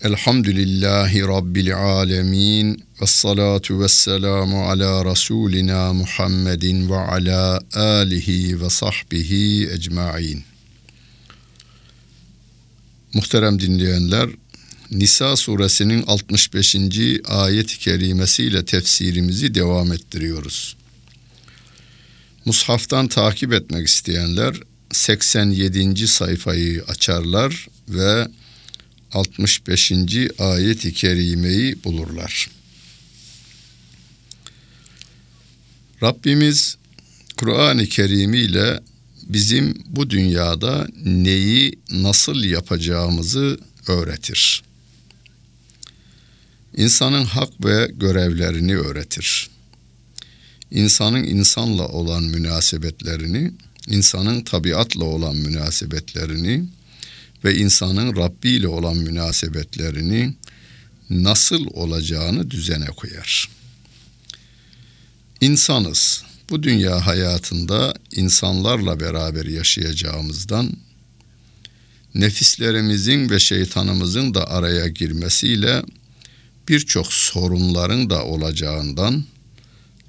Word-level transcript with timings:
Elhamdülillahi 0.03 1.21
Rabbil 1.21 1.77
alemin. 1.77 2.85
Ve 3.03 3.07
salatu 3.07 3.81
ve 3.81 3.89
selamu 3.89 4.69
ala 4.69 5.05
Resulina 5.05 5.93
Muhammedin 5.93 6.91
ve 6.91 6.97
ala 6.97 7.61
alihi 7.75 8.61
ve 8.61 8.71
sahbihi 8.71 9.69
ecmain. 9.73 10.45
Muhterem 13.15 13.61
dinleyenler, 13.61 14.31
Nisa 14.91 15.37
suresinin 15.37 16.05
65. 16.07 16.77
ayet-i 17.25 17.79
kerimesiyle 17.79 18.65
tefsirimizi 18.65 19.55
devam 19.55 19.93
ettiriyoruz. 19.93 20.77
Mushaftan 22.45 23.09
takip 23.09 23.53
etmek 23.53 23.89
isteyenler 23.89 24.55
87. 24.93 26.09
sayfayı 26.09 26.85
açarlar 26.89 27.69
ve 27.89 28.29
65. 29.13 29.93
ayet-i 30.39 30.93
kerimeyi 30.93 31.85
bulurlar. 31.85 32.51
Rabbimiz 36.03 36.77
Kur'an-ı 37.37 37.87
Kerim 37.87 38.35
ile 38.35 38.81
bizim 39.23 39.83
bu 39.87 40.11
dünyada 40.11 40.87
neyi 41.05 41.79
nasıl 41.91 42.45
yapacağımızı 42.45 43.61
öğretir. 43.89 44.63
İnsanın 46.77 47.25
hak 47.25 47.65
ve 47.65 47.91
görevlerini 47.95 48.77
öğretir. 48.77 49.51
İnsanın 50.71 51.25
insanla 51.25 51.89
olan 51.89 52.23
münasebetlerini, 52.23 53.53
insanın 53.89 54.41
tabiatla 54.41 55.05
olan 55.05 55.37
münasebetlerini 55.37 56.65
ve 57.45 57.57
insanın 57.57 58.17
Rabbi 58.17 58.51
ile 58.51 58.69
olan 58.69 58.97
münasebetlerini 58.97 60.35
nasıl 61.11 61.67
olacağını 61.67 62.51
düzene 62.51 62.87
koyar. 62.87 63.49
İnsanız. 65.41 66.23
Bu 66.51 66.63
dünya 66.63 67.07
hayatında 67.07 67.95
insanlarla 68.13 69.01
beraber 69.01 69.45
yaşayacağımızdan 69.45 70.73
nefislerimizin 72.15 73.31
ve 73.31 73.39
şeytanımızın 73.39 74.35
da 74.35 74.51
araya 74.51 74.89
girmesiyle 74.89 75.83
birçok 76.69 77.13
sorunların 77.13 78.11
da 78.11 78.25
olacağından 78.25 79.25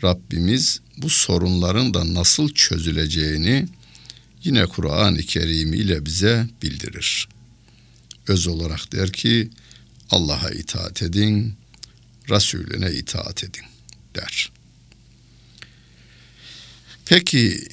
Rabbimiz 0.04 0.82
bu 0.98 1.10
sorunların 1.10 1.94
da 1.94 2.14
nasıl 2.14 2.50
çözüleceğini 2.50 3.68
yine 4.44 4.66
Kur'an-ı 4.66 5.18
Kerim 5.18 5.74
ile 5.74 6.06
bize 6.06 6.48
bildirir. 6.62 7.28
Öz 8.28 8.48
olarak 8.48 8.92
der 8.92 9.12
ki 9.12 9.50
Allah'a 10.10 10.50
itaat 10.50 11.02
edin, 11.02 11.54
Resulüne 12.30 12.92
itaat 12.92 13.44
edin 13.44 13.64
der. 14.16 14.52
Peki 17.06 17.68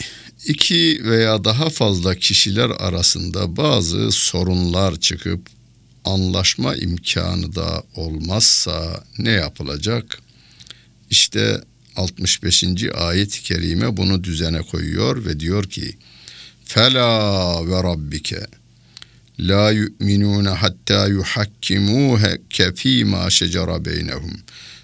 iki 0.46 1.00
veya 1.04 1.44
daha 1.44 1.70
fazla 1.70 2.14
kişiler 2.14 2.70
arasında 2.70 3.56
bazı 3.56 4.12
sorunlar 4.12 5.00
çıkıp 5.00 5.53
anlaşma 6.04 6.76
imkanı 6.76 7.54
da 7.54 7.82
olmazsa 7.96 9.04
ne 9.18 9.30
yapılacak? 9.30 10.18
İşte 11.10 11.60
65. 11.96 12.64
ayet-i 12.94 13.42
kerime 13.42 13.96
bunu 13.96 14.24
düzene 14.24 14.62
koyuyor 14.62 15.24
ve 15.24 15.40
diyor 15.40 15.64
ki 15.64 15.96
Fela 16.64 17.68
ve 17.68 17.82
rabbike 17.82 18.46
la 19.40 19.70
yu'minun 19.70 20.44
hatta 20.44 21.06
yuhakkimuke 21.06 22.74
fima 22.74 23.30
şecere 23.30 23.84
beynehum 23.84 24.32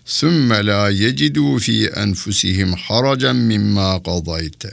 sümme 0.04 0.66
la 0.66 0.90
yecidu 0.90 1.58
fi 1.58 1.86
enfusihim 1.86 2.72
haracen 2.72 3.36
mimma 3.36 4.02
qadayte 4.02 4.70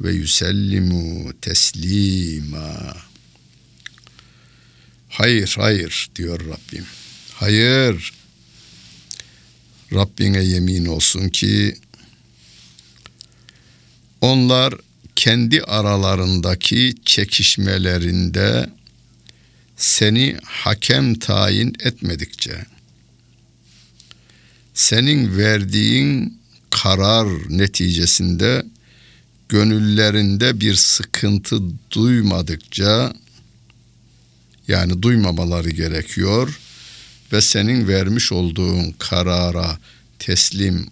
ve 0.00 0.12
yusellimu 0.12 1.32
teslima.'' 1.40 3.05
Hayır, 5.16 5.54
hayır 5.58 6.08
diyor 6.16 6.40
Rabbim. 6.40 6.84
Hayır. 7.34 8.12
Rabbine 9.92 10.44
yemin 10.44 10.86
olsun 10.86 11.28
ki 11.28 11.76
onlar 14.20 14.74
kendi 15.16 15.62
aralarındaki 15.62 16.94
çekişmelerinde 17.04 18.70
seni 19.76 20.36
hakem 20.44 21.14
tayin 21.18 21.76
etmedikçe 21.80 22.66
senin 24.74 25.38
verdiğin 25.38 26.40
karar 26.70 27.28
neticesinde 27.48 28.66
gönüllerinde 29.48 30.60
bir 30.60 30.74
sıkıntı 30.74 31.60
duymadıkça 31.90 33.12
yani 34.68 35.02
duymamaları 35.02 35.70
gerekiyor 35.70 36.60
ve 37.32 37.40
senin 37.40 37.88
vermiş 37.88 38.32
olduğun 38.32 38.94
karara 38.98 39.78
teslim 40.18 40.86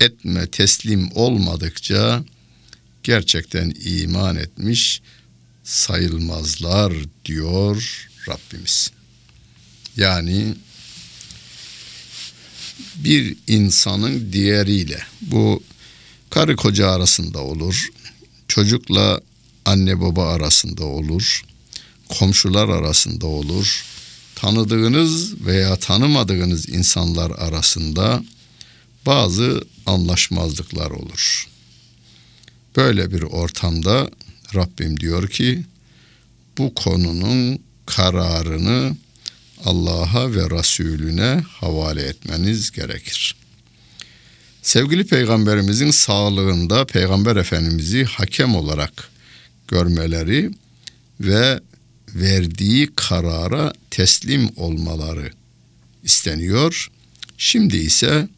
etme 0.00 0.46
teslim 0.46 1.10
olmadıkça 1.14 2.24
gerçekten 3.02 3.74
iman 3.84 4.36
etmiş 4.36 5.02
sayılmazlar 5.64 6.92
diyor 7.24 8.08
Rabbimiz. 8.28 8.90
Yani 9.96 10.54
bir 12.96 13.36
insanın 13.46 14.32
diğeriyle 14.32 14.98
bu 15.20 15.62
karı 16.30 16.56
koca 16.56 16.90
arasında 16.90 17.38
olur, 17.40 17.88
çocukla 18.48 19.20
anne 19.64 20.00
baba 20.00 20.28
arasında 20.34 20.84
olur, 20.84 21.42
komşular 22.08 22.68
arasında 22.68 23.26
olur, 23.26 23.84
tanıdığınız 24.34 25.40
veya 25.46 25.76
tanımadığınız 25.76 26.68
insanlar 26.68 27.30
arasında 27.30 28.24
bazı 29.06 29.64
anlaşmazlıklar 29.86 30.90
olur. 30.90 31.48
Böyle 32.76 33.10
bir 33.10 33.22
ortamda 33.22 34.10
Rabbim 34.54 35.00
diyor 35.00 35.28
ki 35.28 35.64
bu 36.58 36.74
konunun 36.74 37.58
kararını 37.86 38.96
Allah'a 39.64 40.34
ve 40.34 40.50
Resulüne 40.50 41.42
havale 41.48 42.02
etmeniz 42.02 42.70
gerekir. 42.70 43.36
Sevgili 44.62 45.06
peygamberimizin 45.06 45.90
sağlığında 45.90 46.84
peygamber 46.86 47.36
efendimizi 47.36 48.04
hakem 48.04 48.54
olarak 48.54 49.10
görmeleri 49.68 50.50
ve 51.20 51.60
verdiği 52.14 52.90
karara 52.96 53.72
teslim 53.90 54.50
olmaları 54.56 55.30
isteniyor. 56.02 56.90
Şimdi 57.38 57.76
ise 57.76 58.28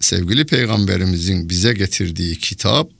sevgili 0.00 0.46
peygamberimizin 0.46 1.48
bize 1.48 1.72
getirdiği 1.72 2.38
kitap 2.38 2.90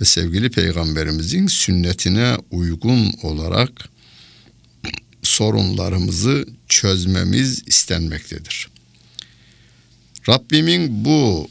ve 0.00 0.04
sevgili 0.04 0.50
peygamberimizin 0.50 1.46
sünnetine 1.46 2.36
uygun 2.50 3.12
olarak 3.22 3.88
sorunlarımızı 5.22 6.46
çözmemiz 6.68 7.62
istenmektedir. 7.66 8.68
Rabbimin 10.28 11.04
bu 11.04 11.48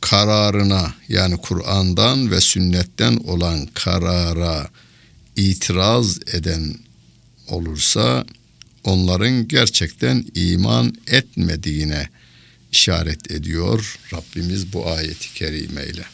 kararına 0.00 0.94
yani 1.08 1.36
Kur'an'dan 1.36 2.30
ve 2.30 2.40
sünnetten 2.40 3.16
olan 3.16 3.66
karara 3.74 4.70
itiraz 5.40 6.18
eden 6.34 6.74
olursa 7.48 8.24
onların 8.84 9.48
gerçekten 9.48 10.26
iman 10.34 10.94
etmediğine 11.06 12.08
işaret 12.72 13.30
ediyor 13.30 13.98
Rabbimiz 14.12 14.72
bu 14.72 14.90
ayeti 14.90 15.34
kerimeyle. 15.34 16.04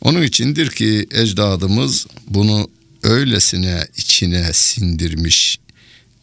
Onun 0.00 0.22
içindir 0.22 0.70
ki 0.70 1.06
ecdadımız 1.10 2.06
bunu 2.26 2.70
öylesine 3.02 3.86
içine 3.96 4.52
sindirmiş, 4.52 5.58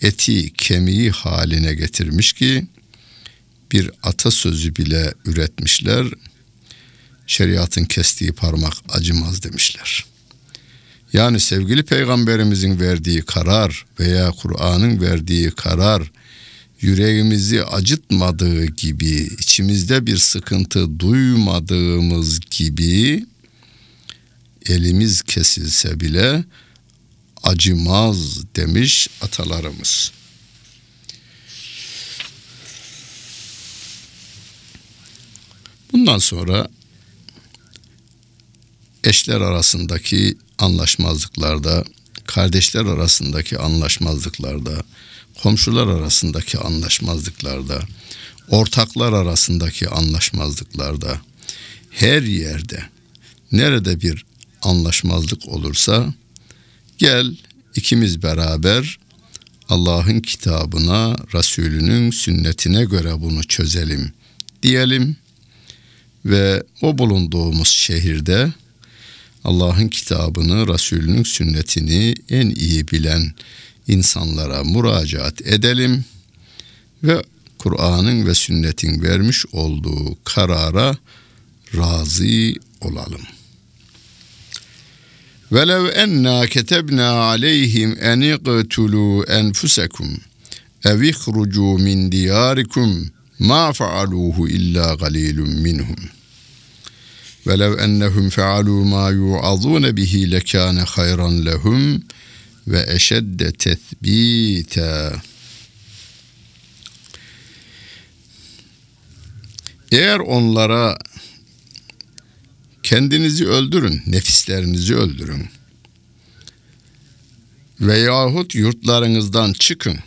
eti 0.01 0.53
kemiği 0.53 1.11
haline 1.11 1.73
getirmiş 1.73 2.33
ki 2.33 2.65
bir 3.71 3.91
atasözü 4.03 4.75
bile 4.75 5.13
üretmişler. 5.25 6.07
Şeriatın 7.27 7.85
kestiği 7.85 8.31
parmak 8.31 8.73
acımaz 8.89 9.43
demişler. 9.43 10.14
Yani 11.15 11.39
sevgili 11.39 11.83
peygamberimizin 11.83 12.79
verdiği 12.79 13.21
karar 13.21 13.85
veya 13.99 14.31
Kur'an'ın 14.31 15.01
verdiği 15.01 15.51
karar 15.51 16.11
yüreğimizi 16.81 17.63
acıtmadığı 17.63 18.65
gibi, 18.65 19.29
içimizde 19.39 20.05
bir 20.05 20.17
sıkıntı 20.17 20.99
duymadığımız 20.99 22.39
gibi 22.39 23.25
elimiz 24.65 25.21
kesilse 25.21 25.99
bile 25.99 26.43
acımaz 27.43 28.43
demiş 28.55 29.07
atalarımız. 29.21 30.11
Bundan 35.93 36.17
sonra 36.17 36.67
eşler 39.03 39.41
arasındaki 39.41 40.37
anlaşmazlıklarda, 40.59 41.85
kardeşler 42.25 42.85
arasındaki 42.85 43.57
anlaşmazlıklarda, 43.57 44.83
komşular 45.41 45.87
arasındaki 45.87 46.57
anlaşmazlıklarda, 46.57 47.81
ortaklar 48.49 49.13
arasındaki 49.13 49.89
anlaşmazlıklarda 49.89 51.21
her 51.89 52.21
yerde 52.21 52.83
nerede 53.51 54.01
bir 54.01 54.25
anlaşmazlık 54.61 55.47
olursa 55.47 56.13
gel 56.97 57.37
ikimiz 57.75 58.23
beraber 58.23 58.99
Allah'ın 59.69 60.19
kitabına, 60.19 61.15
Resulünün 61.33 62.11
sünnetine 62.11 62.85
göre 62.85 63.21
bunu 63.21 63.43
çözelim 63.43 64.13
diyelim 64.63 65.15
ve 66.25 66.63
o 66.81 66.97
bulunduğumuz 66.97 67.67
şehirde 67.67 68.53
Allah'ın 69.45 69.87
kitabını, 69.87 70.67
Resulünün 70.73 71.23
sünnetini 71.23 72.15
en 72.29 72.49
iyi 72.49 72.87
bilen 72.87 73.33
insanlara 73.87 74.63
müracaat 74.63 75.41
edelim 75.41 76.05
ve 77.03 77.23
Kur'an'ın 77.57 78.27
ve 78.27 78.35
sünnetin 78.35 79.01
vermiş 79.01 79.45
olduğu 79.51 80.17
karara 80.23 80.97
razı 81.75 82.53
olalım. 82.81 83.21
Velev 85.51 85.85
enna 85.95 86.47
ketebna 86.47 87.09
aleyhim 87.09 87.97
en 88.01 88.19
iqtulu 88.19 89.23
enfusekum 89.23 90.17
ev 90.85 91.01
ihrucu 91.01 91.77
min 91.77 92.11
diyarikum 92.11 93.11
ma 93.39 93.73
faaluhu 93.73 94.47
illa 94.47 94.95
galilun 94.95 95.49
minhum. 95.49 95.95
Velev 97.47 97.79
ennehum 97.79 98.29
fealu 98.29 98.85
ma 98.85 99.11
yu'azun 99.11 99.97
bihi 99.97 100.31
lekane 100.31 100.81
hayran 100.81 101.45
lehum 101.45 102.03
ve 102.67 102.85
eşedde 102.87 103.51
tethbita. 103.51 105.21
Eğer 109.91 110.19
onlara 110.19 110.97
kendinizi 112.83 113.47
öldürün, 113.47 114.01
nefislerinizi 114.07 114.95
öldürün 114.95 115.47
veyahut 117.79 118.55
yurtlarınızdan 118.55 119.53
çıkın 119.53 119.97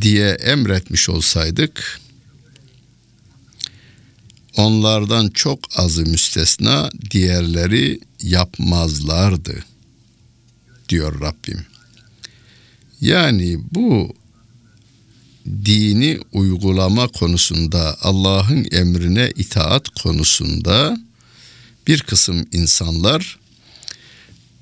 diye 0.00 0.30
emretmiş 0.30 1.08
olsaydık 1.08 2.00
onlardan 4.60 5.28
çok 5.28 5.58
azı 5.76 6.02
müstesna 6.02 6.90
diğerleri 7.10 8.00
yapmazlardı 8.22 9.64
diyor 10.88 11.20
Rabbim. 11.20 11.66
Yani 13.00 13.58
bu 13.72 14.14
dini 15.46 16.20
uygulama 16.32 17.08
konusunda 17.08 17.96
Allah'ın 18.00 18.66
emrine 18.72 19.32
itaat 19.36 19.88
konusunda 19.88 21.00
bir 21.86 22.00
kısım 22.00 22.46
insanlar 22.52 23.38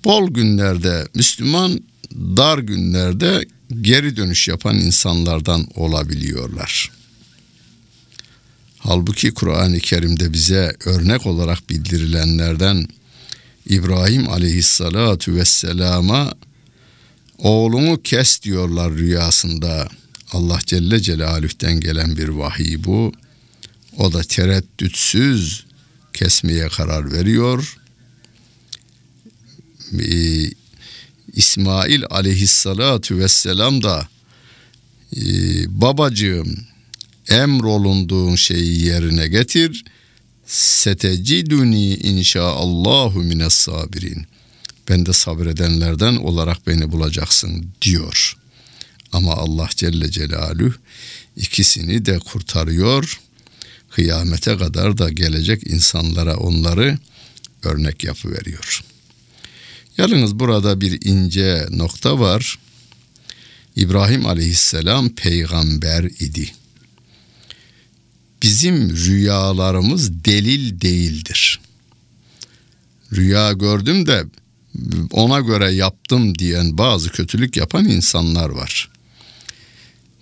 bol 0.04 0.30
günlerde 0.30 1.08
Müslüman 1.14 1.80
dar 2.14 2.58
günlerde 2.58 3.44
geri 3.80 4.16
dönüş 4.16 4.48
yapan 4.48 4.76
insanlardan 4.76 5.66
olabiliyorlar. 5.74 6.97
Halbuki 8.78 9.34
Kur'an-ı 9.34 9.78
Kerim'de 9.78 10.32
bize 10.32 10.76
örnek 10.84 11.26
olarak 11.26 11.70
bildirilenlerden 11.70 12.88
İbrahim 13.66 14.28
aleyhissalatu 14.28 15.34
vesselama 15.34 16.32
oğlunu 17.38 18.02
kes 18.02 18.42
diyorlar 18.42 18.92
rüyasında. 18.92 19.88
Allah 20.32 20.58
Celle 20.66 21.00
Celaluh'ten 21.00 21.80
gelen 21.80 22.16
bir 22.16 22.28
vahiy 22.28 22.84
bu. 22.84 23.12
O 23.96 24.12
da 24.12 24.22
tereddütsüz 24.22 25.64
kesmeye 26.12 26.68
karar 26.68 27.12
veriyor. 27.12 27.78
Ee, 30.00 30.50
İsmail 31.32 32.02
aleyhissalatu 32.10 33.18
vesselam 33.18 33.82
da 33.82 34.08
e, 35.16 35.20
babacığım 35.80 36.66
emrolunduğun 37.28 38.34
şeyi 38.34 38.84
yerine 38.84 39.28
getir. 39.28 39.84
Seteciduni 40.46 41.94
inşaallahu 41.94 43.22
mines 43.22 43.54
sabirin. 43.54 44.26
Ben 44.88 45.06
de 45.06 45.12
sabredenlerden 45.12 46.16
olarak 46.16 46.66
beni 46.66 46.92
bulacaksın 46.92 47.66
diyor. 47.82 48.36
Ama 49.12 49.34
Allah 49.34 49.68
Celle 49.76 50.10
Celaluhu 50.10 50.74
ikisini 51.36 52.06
de 52.06 52.18
kurtarıyor. 52.18 53.20
Kıyamete 53.90 54.56
kadar 54.56 54.98
da 54.98 55.10
gelecek 55.10 55.66
insanlara 55.66 56.36
onları 56.36 56.98
örnek 57.62 58.04
yapıveriyor. 58.04 58.84
Yalnız 59.98 60.38
burada 60.38 60.80
bir 60.80 61.06
ince 61.06 61.66
nokta 61.70 62.20
var. 62.20 62.58
İbrahim 63.76 64.26
aleyhisselam 64.26 65.08
peygamber 65.08 66.04
idi. 66.04 66.52
Bizim 68.42 68.96
rüyalarımız 68.96 70.24
delil 70.24 70.80
değildir. 70.80 71.60
Rüya 73.12 73.52
gördüm 73.52 74.06
de 74.06 74.24
ona 75.10 75.40
göre 75.40 75.72
yaptım 75.72 76.38
diyen 76.38 76.78
bazı 76.78 77.10
kötülük 77.10 77.56
yapan 77.56 77.84
insanlar 77.84 78.48
var 78.48 78.90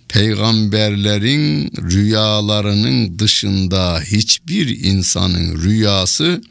peygamberlerin 0.07 1.71
rüyalarının 1.77 3.19
dışında 3.19 4.01
hiçbir 4.01 4.83
insanın 4.83 5.61
rüyası 5.61 6.41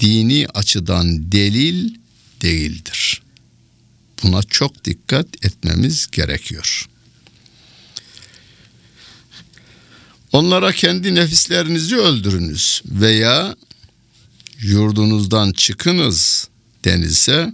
dini 0.00 0.46
açıdan 0.54 1.32
delil 1.32 1.94
değildir. 2.42 3.22
Buna 4.22 4.42
çok 4.42 4.84
dikkat 4.84 5.44
etmemiz 5.44 6.06
gerekiyor. 6.12 6.88
Onlara 10.32 10.72
kendi 10.72 11.14
nefislerinizi 11.14 11.96
öldürünüz 11.96 12.82
veya 12.86 13.56
yurdunuzdan 14.60 15.52
çıkınız 15.52 16.48
denilse 16.84 17.52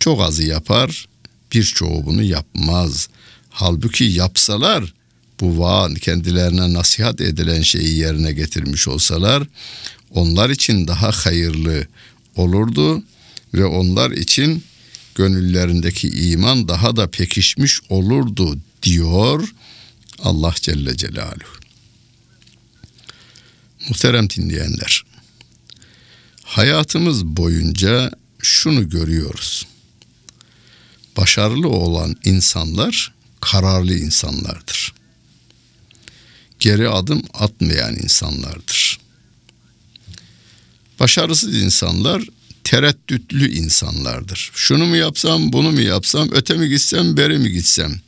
çok 0.00 0.20
azı 0.20 0.46
yapar, 0.46 1.08
birçoğu 1.54 2.06
bunu 2.06 2.22
yapmaz. 2.22 3.08
Halbuki 3.50 4.04
yapsalar 4.04 4.94
bu 5.40 5.58
vaat 5.58 6.00
kendilerine 6.00 6.72
nasihat 6.72 7.20
edilen 7.20 7.62
şeyi 7.62 7.98
yerine 7.98 8.32
getirmiş 8.32 8.88
olsalar 8.88 9.42
onlar 10.10 10.50
için 10.50 10.88
daha 10.88 11.10
hayırlı 11.10 11.86
olurdu 12.36 13.02
ve 13.54 13.64
onlar 13.64 14.10
için 14.10 14.64
gönüllerindeki 15.14 16.08
iman 16.08 16.68
daha 16.68 16.96
da 16.96 17.10
pekişmiş 17.10 17.80
olurdu 17.88 18.58
diyor 18.82 19.54
Allah 20.22 20.54
Celle 20.60 20.96
Celaluhu. 20.96 21.57
Muhterem 23.88 24.30
dinleyenler, 24.30 25.04
hayatımız 26.44 27.24
boyunca 27.26 28.10
şunu 28.42 28.88
görüyoruz. 28.88 29.66
Başarılı 31.16 31.68
olan 31.68 32.16
insanlar 32.24 33.14
kararlı 33.40 33.94
insanlardır. 33.94 34.94
Geri 36.58 36.88
adım 36.88 37.22
atmayan 37.34 37.94
insanlardır. 37.96 38.98
Başarısız 41.00 41.56
insanlar 41.56 42.22
tereddütlü 42.64 43.54
insanlardır. 43.54 44.50
Şunu 44.54 44.86
mu 44.86 44.96
yapsam, 44.96 45.52
bunu 45.52 45.72
mu 45.72 45.80
yapsam, 45.80 46.28
öte 46.32 46.54
mi 46.54 46.68
gitsem, 46.68 47.16
beri 47.16 47.38
mi 47.38 47.52
gitsem? 47.52 48.00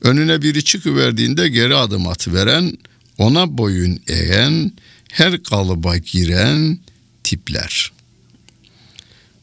Önüne 0.00 0.42
biri 0.42 0.64
çıkıverdiğinde 0.64 1.48
geri 1.48 1.74
adım 1.74 2.06
atıveren, 2.08 2.78
ona 3.18 3.58
boyun 3.58 4.00
eğen, 4.08 4.72
her 5.12 5.42
kalıba 5.42 5.96
giren 5.96 6.78
tipler. 7.24 7.92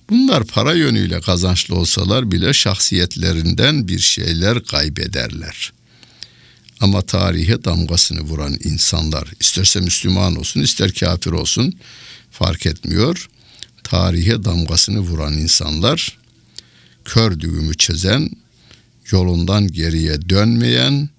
Bunlar 0.10 0.44
para 0.44 0.74
yönüyle 0.74 1.22
kazançlı 1.22 1.76
olsalar 1.76 2.32
bile 2.32 2.54
şahsiyetlerinden 2.54 3.88
bir 3.88 4.00
şeyler 4.00 4.64
kaybederler. 4.64 5.74
Ama 6.80 7.02
tarihe 7.02 7.64
damgasını 7.64 8.22
vuran 8.22 8.58
insanlar, 8.64 9.28
isterse 9.40 9.80
Müslüman 9.80 10.36
olsun, 10.36 10.62
ister 10.62 10.94
kafir 10.94 11.32
olsun 11.32 11.74
fark 12.32 12.66
etmiyor. 12.66 13.30
Tarihe 13.84 14.44
damgasını 14.44 15.00
vuran 15.00 15.34
insanlar, 15.34 16.18
kör 17.06 17.40
düğümü 17.40 17.78
çözen, 17.78 18.30
yolundan 19.12 19.68
geriye 19.68 20.30
dönmeyen, 20.30 21.10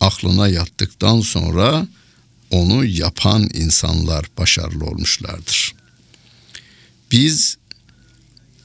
aklına 0.00 0.48
yattıktan 0.48 1.20
sonra 1.20 1.86
onu 2.50 2.84
yapan 2.84 3.48
insanlar 3.54 4.26
başarılı 4.38 4.84
olmuşlardır. 4.84 5.74
Biz 7.10 7.56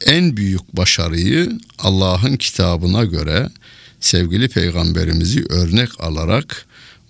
en 0.06 0.38
büyük 0.38 0.78
başarıyı 0.78 1.60
Allah'ın 1.80 2.38
kitabına 2.38 3.04
göre 3.04 3.50
sevgili 4.00 4.50
peygamberimizi 4.50 5.46
örnek 5.50 6.02
alarak 6.02 6.66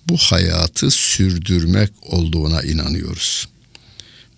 bu 0.08 0.16
hayatı 0.16 0.90
sürdürmek 0.90 1.90
olduğuna 2.02 2.62
inanıyoruz. 2.62 3.48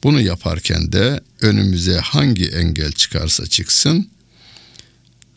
Bunu 0.03 0.21
yaparken 0.21 0.93
de 0.93 1.21
önümüze 1.41 1.97
hangi 1.97 2.47
engel 2.47 2.93
çıkarsa 2.93 3.47
çıksın 3.47 4.11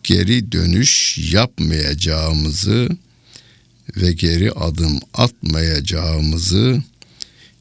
geri 0.04 0.51
dönüş 0.51 1.18
yapmayacağımızı 1.34 2.89
ve 4.01 4.12
geri 4.12 4.51
adım 4.51 5.00
atmayacağımızı 5.13 6.84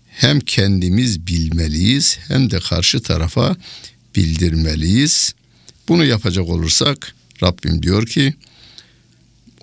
hem 0.08 0.40
kendimiz 0.40 1.26
bilmeliyiz 1.26 2.18
hem 2.28 2.50
de 2.50 2.60
karşı 2.60 3.02
tarafa 3.02 3.56
bildirmeliyiz. 4.16 5.34
Bunu 5.88 6.04
yapacak 6.04 6.48
olursak 6.48 7.14
Rabbim 7.42 7.82
diyor 7.82 8.06
ki 8.06 8.34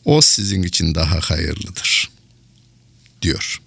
o 0.06 0.22
sizin 0.22 0.64
için 0.64 0.96
daha 0.96 1.20
hayırlıdır 1.20 2.10
diyor. 3.22 3.62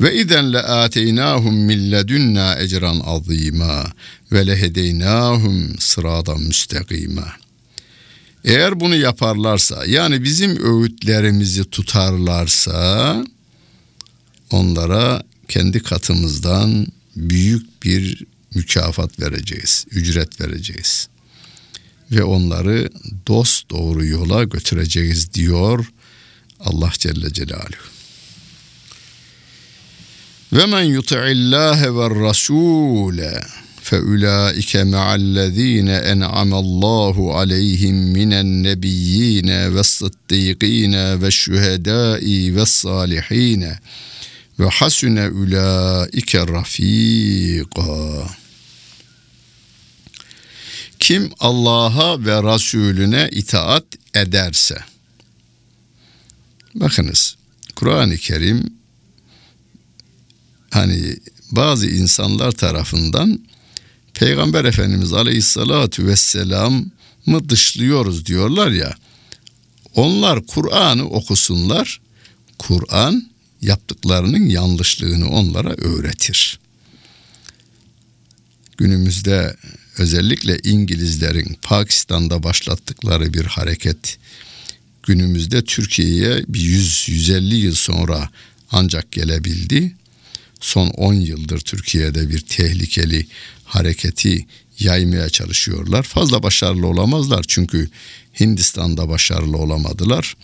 Ve 0.00 0.14
izen 0.14 0.52
le 0.52 0.58
ateynahum 0.58 1.54
min 1.54 1.92
ledunna 1.92 2.58
ecran 2.58 3.00
azima 3.04 3.92
ve 4.32 4.46
lehedeynahum 4.46 5.78
sıradan 5.78 6.40
müstakima. 6.40 7.45
Eğer 8.46 8.80
bunu 8.80 8.96
yaparlarsa 8.96 9.86
yani 9.86 10.24
bizim 10.24 10.64
öğütlerimizi 10.64 11.64
tutarlarsa 11.64 13.24
onlara 14.50 15.22
kendi 15.48 15.82
katımızdan 15.82 16.86
büyük 17.16 17.82
bir 17.82 18.24
mükafat 18.54 19.20
vereceğiz, 19.20 19.86
ücret 19.90 20.40
vereceğiz. 20.40 21.08
Ve 22.10 22.24
onları 22.24 22.90
dost 23.26 23.70
doğru 23.70 24.06
yola 24.06 24.44
götüreceğiz 24.44 25.34
diyor 25.34 25.92
Allah 26.60 26.92
Celle 26.98 27.32
Celaluhu. 27.32 27.86
Ve 30.52 30.66
men 30.66 30.82
yuti'illâhe 30.82 31.94
ve 31.94 32.06
rasûle 32.06 33.42
فَاُولَٰئِكَ 33.85 34.75
مَعَ 34.75 35.15
الَّذ۪ينَ 35.15 35.89
اَنْعَمَ 35.89 36.53
اللّٰهُ 36.53 37.15
عَلَيْهِمْ 37.37 37.95
مِنَ 38.17 38.33
النَّبِيِّينَ 38.33 39.49
وَالصِّدِّيقِينَ 39.49 40.95
وَالشُّهَدَاءِ 41.21 42.23
وَالصَّالِح۪ينَ 42.55 43.63
وَحَسُنَ 44.59 45.17
اُولَٰئِكَ 45.17 46.31
رَف۪يقًا 46.35 48.29
Kim 50.99 51.31
Allah'a 51.39 52.25
ve 52.25 52.53
Resulüne 52.53 53.29
itaat 53.31 53.85
ederse, 54.15 54.77
bakınız 56.75 57.35
Kur'an-ı 57.75 58.17
Kerim 58.17 58.73
hani 60.71 61.17
bazı 61.51 61.87
insanlar 61.87 62.51
tarafından 62.51 63.39
Peygamber 64.16 64.64
Efendimiz 64.64 65.12
Aleyhisselatü 65.12 66.06
Vesselam'ı 66.06 67.48
dışlıyoruz 67.48 68.26
diyorlar 68.26 68.70
ya. 68.70 68.94
Onlar 69.94 70.46
Kur'an'ı 70.46 71.08
okusunlar. 71.08 72.00
Kur'an 72.58 73.30
yaptıklarının 73.62 74.46
yanlışlığını 74.46 75.28
onlara 75.28 75.74
öğretir. 75.74 76.58
Günümüzde 78.76 79.56
özellikle 79.98 80.58
İngilizlerin 80.64 81.56
Pakistan'da 81.62 82.42
başlattıkları 82.42 83.34
bir 83.34 83.44
hareket 83.44 84.18
günümüzde 85.02 85.64
Türkiye'ye 85.64 86.44
bir 86.48 86.60
100-150 86.60 87.54
yıl 87.54 87.74
sonra 87.74 88.30
ancak 88.70 89.12
gelebildi. 89.12 89.96
Son 90.60 90.88
10 90.88 91.14
yıldır 91.14 91.60
Türkiye'de 91.60 92.28
bir 92.28 92.40
tehlikeli 92.40 93.26
hareketi 93.66 94.46
yaymaya 94.78 95.28
çalışıyorlar. 95.28 96.02
Fazla 96.02 96.42
başarılı 96.42 96.86
olamazlar 96.86 97.44
çünkü 97.48 97.90
Hindistan'da 98.40 99.08
başarılı 99.08 99.56
olamadılar. 99.56 100.36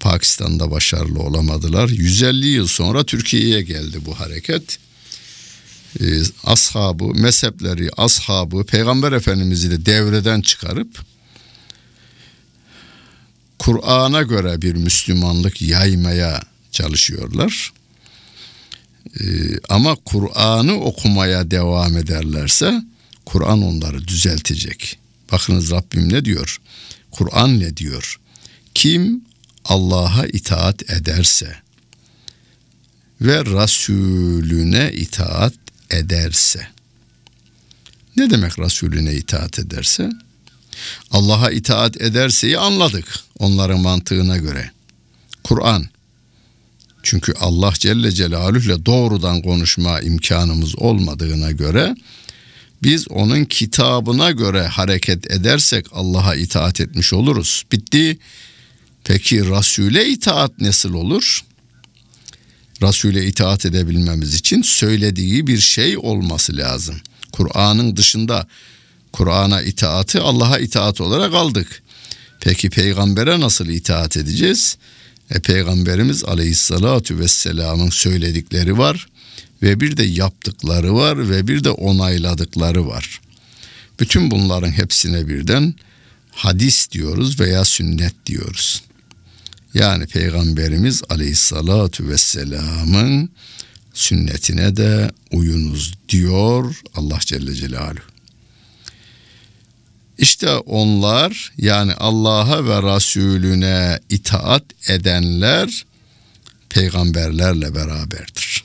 Pakistan'da 0.00 0.70
başarılı 0.70 1.20
olamadılar. 1.20 1.88
150 1.88 2.46
yıl 2.46 2.66
sonra 2.66 3.04
Türkiye'ye 3.04 3.62
geldi 3.62 3.98
bu 4.06 4.20
hareket. 4.20 4.78
Ee, 6.00 6.04
ashabı, 6.44 7.04
mezhepleri, 7.04 7.90
ashabı, 7.96 8.64
Peygamber 8.64 9.12
Efendimiz'i 9.12 9.70
de 9.70 9.86
devreden 9.86 10.40
çıkarıp 10.40 10.98
Kur'an'a 13.58 14.22
göre 14.22 14.62
bir 14.62 14.74
Müslümanlık 14.74 15.62
yaymaya 15.62 16.42
çalışıyorlar. 16.72 17.72
Ee, 19.20 19.24
ama 19.68 19.94
Kur'an'ı 19.94 20.74
okumaya 20.80 21.50
devam 21.50 21.96
ederlerse 21.96 22.82
Kur'an 23.26 23.62
onları 23.62 24.08
düzeltecek. 24.08 24.98
Bakınız 25.32 25.70
Rabbim 25.70 26.12
ne 26.12 26.24
diyor? 26.24 26.60
Kur'an 27.10 27.60
ne 27.60 27.76
diyor? 27.76 28.20
Kim 28.74 29.20
Allah'a 29.64 30.26
itaat 30.26 30.90
ederse 30.90 31.56
ve 33.20 33.44
Resulüne 33.44 34.92
itaat 34.92 35.54
ederse. 35.90 36.68
Ne 38.16 38.30
demek 38.30 38.58
Resulüne 38.58 39.14
itaat 39.14 39.58
ederse? 39.58 40.10
Allah'a 41.10 41.50
itaat 41.50 42.00
ederseyi 42.00 42.58
anladık 42.58 43.20
onların 43.38 43.80
mantığına 43.80 44.36
göre. 44.36 44.70
Kur'an 45.44 45.86
çünkü 47.02 47.32
Allah 47.40 47.72
Celle 47.78 48.12
Celaluhu 48.12 48.66
ile 48.66 48.86
doğrudan 48.86 49.42
konuşma 49.42 50.00
imkanımız 50.00 50.78
olmadığına 50.78 51.50
göre 51.50 51.94
biz 52.82 53.08
onun 53.08 53.44
kitabına 53.44 54.30
göre 54.30 54.66
hareket 54.66 55.30
edersek 55.30 55.86
Allah'a 55.92 56.34
itaat 56.34 56.80
etmiş 56.80 57.12
oluruz. 57.12 57.64
Bitti. 57.72 58.18
Peki 59.04 59.50
Resul'e 59.50 60.08
itaat 60.08 60.60
nasıl 60.60 60.94
olur? 60.94 61.44
Resul'e 62.82 63.26
itaat 63.26 63.66
edebilmemiz 63.66 64.34
için 64.34 64.62
söylediği 64.62 65.46
bir 65.46 65.58
şey 65.58 65.98
olması 65.98 66.56
lazım. 66.56 66.96
Kur'an'ın 67.32 67.96
dışında 67.96 68.46
Kur'an'a 69.12 69.62
itaati 69.62 70.20
Allah'a 70.20 70.58
itaat 70.58 71.00
olarak 71.00 71.34
aldık. 71.34 71.82
Peki 72.40 72.70
peygambere 72.70 73.40
nasıl 73.40 73.68
itaat 73.68 74.16
edeceğiz? 74.16 74.76
E, 75.32 75.40
Peygamberimiz 75.40 76.24
Aleyhisselatü 76.24 77.18
Vesselam'ın 77.18 77.90
söyledikleri 77.90 78.78
var 78.78 79.08
ve 79.62 79.80
bir 79.80 79.96
de 79.96 80.04
yaptıkları 80.04 80.94
var 80.94 81.30
ve 81.30 81.48
bir 81.48 81.64
de 81.64 81.70
onayladıkları 81.70 82.86
var. 82.86 83.20
Bütün 84.00 84.30
bunların 84.30 84.70
hepsine 84.70 85.28
birden 85.28 85.74
hadis 86.30 86.90
diyoruz 86.90 87.40
veya 87.40 87.64
sünnet 87.64 88.26
diyoruz. 88.26 88.82
Yani 89.74 90.06
Peygamberimiz 90.06 91.02
Aleyhisselatü 91.08 92.08
Vesselam'ın 92.08 93.30
sünnetine 93.94 94.76
de 94.76 95.10
uyunuz 95.30 95.94
diyor 96.08 96.80
Allah 96.94 97.18
Celle 97.20 97.54
Celaluhu. 97.54 98.11
İşte 100.22 100.50
onlar 100.50 101.52
yani 101.58 101.94
Allah'a 101.94 102.66
ve 102.66 102.94
Resulüne 102.96 104.00
itaat 104.08 104.64
edenler 104.88 105.84
peygamberlerle 106.68 107.74
beraberdir. 107.74 108.64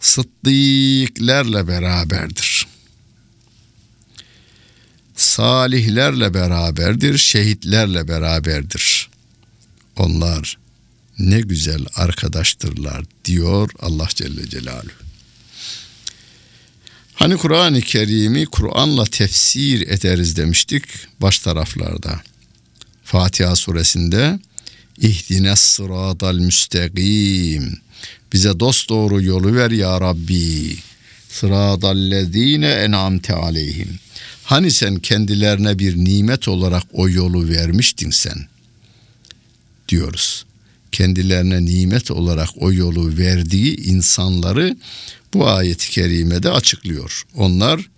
Sıddıklerle 0.00 1.68
beraberdir. 1.68 2.66
Salihlerle 5.16 6.34
beraberdir, 6.34 7.18
şehitlerle 7.18 8.08
beraberdir. 8.08 9.10
Onlar 9.96 10.58
ne 11.18 11.40
güzel 11.40 11.86
arkadaştırlar 11.94 13.04
diyor 13.24 13.70
Allah 13.80 14.08
Celle 14.14 14.48
Celaluhu. 14.48 15.01
Hani 17.22 17.36
Kur'an-ı 17.36 17.80
Kerim'i 17.80 18.46
Kur'an'la 18.46 19.04
tefsir 19.04 19.88
ederiz 19.88 20.36
demiştik 20.36 20.84
baş 21.20 21.38
taraflarda. 21.38 22.20
Fatiha 23.04 23.56
suresinde 23.56 24.38
İhdines 24.98 25.60
sıratal 25.60 26.34
müstakim. 26.34 27.78
Bize 28.32 28.60
dost 28.60 28.88
doğru 28.88 29.22
yolu 29.22 29.54
ver 29.54 29.70
ya 29.70 30.00
Rabbi. 30.00 30.76
Sıratallezine 31.28 32.68
en'amte 32.68 33.34
aleyhim. 33.34 33.98
Hani 34.44 34.70
sen 34.70 34.96
kendilerine 34.96 35.78
bir 35.78 35.96
nimet 35.96 36.48
olarak 36.48 36.82
o 36.92 37.08
yolu 37.08 37.48
vermiştin 37.48 38.10
sen 38.10 38.46
diyoruz. 39.88 40.44
Kendilerine 40.92 41.64
nimet 41.64 42.10
olarak 42.10 42.48
o 42.56 42.72
yolu 42.72 43.18
verdiği 43.18 43.76
insanları 43.76 44.76
bu 45.34 45.48
ayet-i 45.48 45.90
kerimede 45.90 46.50
açıklıyor. 46.50 47.22
Onlar 47.34 47.90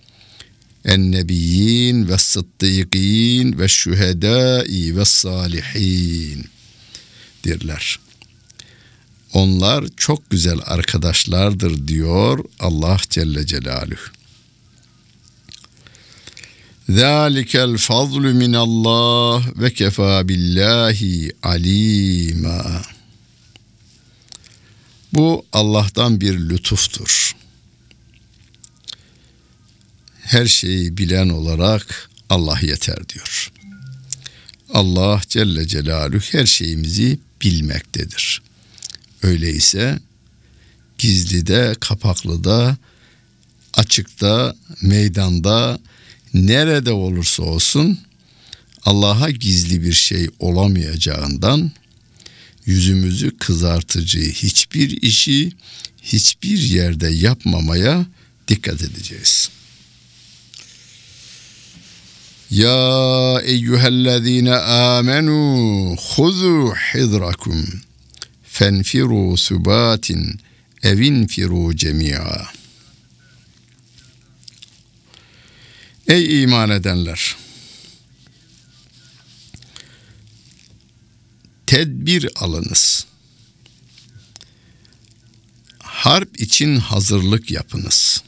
ennebiyyin 0.84 2.08
ve 2.08 2.18
sıddıkîn 2.18 3.58
ve 3.58 3.68
şühedâi 3.68 4.96
ve 4.96 5.04
salihin 5.04 6.44
dirler. 7.44 7.98
Onlar 9.32 9.84
çok 9.96 10.30
güzel 10.30 10.58
arkadaşlardır 10.64 11.88
diyor 11.88 12.44
Allah 12.60 12.98
Celle 13.10 13.46
Celaluhu. 13.46 14.23
Zalikel 16.88 17.76
fadlu 17.76 18.34
minallah 18.34 19.58
ve 19.60 19.72
kefa 19.72 20.28
billahi 20.28 21.32
alima. 21.42 22.82
Bu 25.12 25.46
Allah'tan 25.52 26.20
bir 26.20 26.38
lütuftur. 26.48 27.36
Her 30.20 30.46
şeyi 30.46 30.96
bilen 30.98 31.28
olarak 31.28 32.10
Allah 32.30 32.58
yeter 32.62 33.08
diyor. 33.08 33.52
Allah 34.72 35.20
Celle 35.28 35.68
Celaluhu 35.68 36.20
her 36.30 36.46
şeyimizi 36.46 37.18
bilmektedir. 37.42 38.42
Öyleyse 39.22 39.98
gizlide, 40.98 41.74
kapaklıda, 41.80 42.76
açıkta, 43.74 44.56
meydanda, 44.82 45.78
nerede 46.34 46.92
olursa 46.92 47.42
olsun 47.42 47.98
Allah'a 48.84 49.30
gizli 49.30 49.82
bir 49.82 49.92
şey 49.92 50.28
olamayacağından 50.38 51.70
yüzümüzü 52.66 53.38
kızartıcı 53.38 54.20
hiçbir 54.20 55.02
işi 55.02 55.52
hiçbir 56.02 56.58
yerde 56.58 57.08
yapmamaya 57.08 58.06
dikkat 58.48 58.82
edeceğiz. 58.82 59.50
Ya 62.50 63.40
eyyühellezine 63.44 64.54
amenu 64.56 65.96
huzu 65.96 66.74
hidrakum 66.94 67.66
fenfiru 68.44 69.36
subatin 69.36 70.40
evinfiru 70.82 71.76
cemi'a. 71.76 72.53
Ey 76.08 76.42
iman 76.42 76.70
edenler! 76.70 77.36
Tedbir 81.66 82.28
alınız. 82.36 83.06
Harp 85.78 86.40
için 86.40 86.76
hazırlık 86.76 87.50
yapınız. 87.50 88.22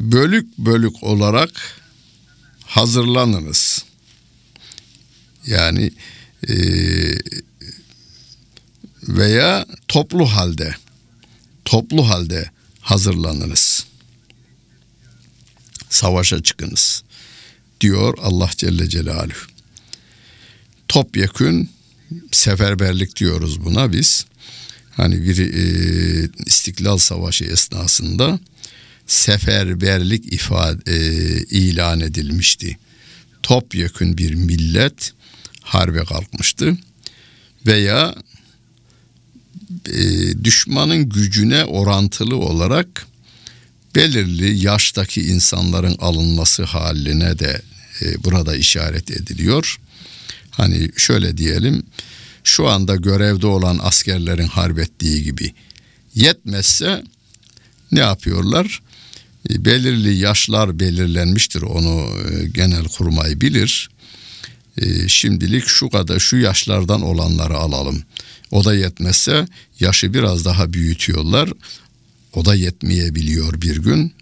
Bölük 0.00 0.58
bölük 0.58 1.02
olarak 1.02 1.80
hazırlanınız. 2.64 3.84
Yani 5.46 5.90
e, 6.48 6.54
veya 9.02 9.66
toplu 9.88 10.26
halde 10.26 10.76
toplu 11.66 12.08
halde 12.08 12.50
hazırlanınız. 12.80 13.86
Savaşa 15.90 16.42
çıkınız 16.42 17.02
diyor 17.80 18.18
Allah 18.22 18.50
Celle 18.56 18.88
Celaluhu. 18.88 19.46
Topyekün 20.88 21.70
seferberlik 22.32 23.16
diyoruz 23.16 23.64
buna 23.64 23.92
biz. 23.92 24.26
Hani 24.90 25.22
bir 25.22 25.38
e, 25.38 26.28
İstiklal 26.46 26.98
Savaşı 26.98 27.44
esnasında 27.44 28.40
seferberlik 29.06 30.32
ifade 30.32 30.92
e, 30.92 30.96
ilan 31.50 32.00
edilmişti. 32.00 32.78
Topyekün 33.42 34.18
bir 34.18 34.34
millet 34.34 35.12
harbe 35.62 36.04
kalkmıştı 36.04 36.76
veya 37.66 38.14
e, 39.88 40.44
düşmanın 40.44 41.08
gücüne 41.08 41.64
orantılı 41.64 42.36
olarak 42.36 43.06
belirli 43.94 44.64
yaştaki 44.64 45.22
insanların 45.22 45.96
alınması 45.98 46.64
haline 46.64 47.38
de 47.38 47.62
e, 48.02 48.24
burada 48.24 48.56
işaret 48.56 49.10
ediliyor. 49.10 49.80
Hani 50.50 50.90
şöyle 50.96 51.36
diyelim 51.36 51.82
şu 52.44 52.68
anda 52.68 52.96
görevde 52.96 53.46
olan 53.46 53.78
askerlerin 53.82 54.48
harbettiği 54.48 55.22
gibi 55.22 55.54
yetmezse 56.14 57.02
ne 57.92 58.00
yapıyorlar? 58.00 58.82
E, 59.50 59.64
belirli 59.64 60.16
yaşlar 60.16 60.80
belirlenmiştir 60.80 61.62
onu 61.62 62.08
genel 62.54 62.84
kurmay 62.84 63.40
bilir. 63.40 63.90
E, 64.78 65.08
şimdilik 65.08 65.66
şu 65.66 65.88
kadar 65.88 66.18
şu 66.18 66.36
yaşlardan 66.36 67.02
olanları 67.02 67.56
alalım. 67.56 68.02
O 68.50 68.64
da 68.64 68.74
yetmezse 68.74 69.46
yaşı 69.80 70.14
biraz 70.14 70.44
daha 70.44 70.72
büyütüyorlar. 70.72 71.52
O 72.32 72.44
da 72.44 72.54
yetmeyebiliyor 72.54 73.60
bir 73.62 73.76
gün. 73.76 74.14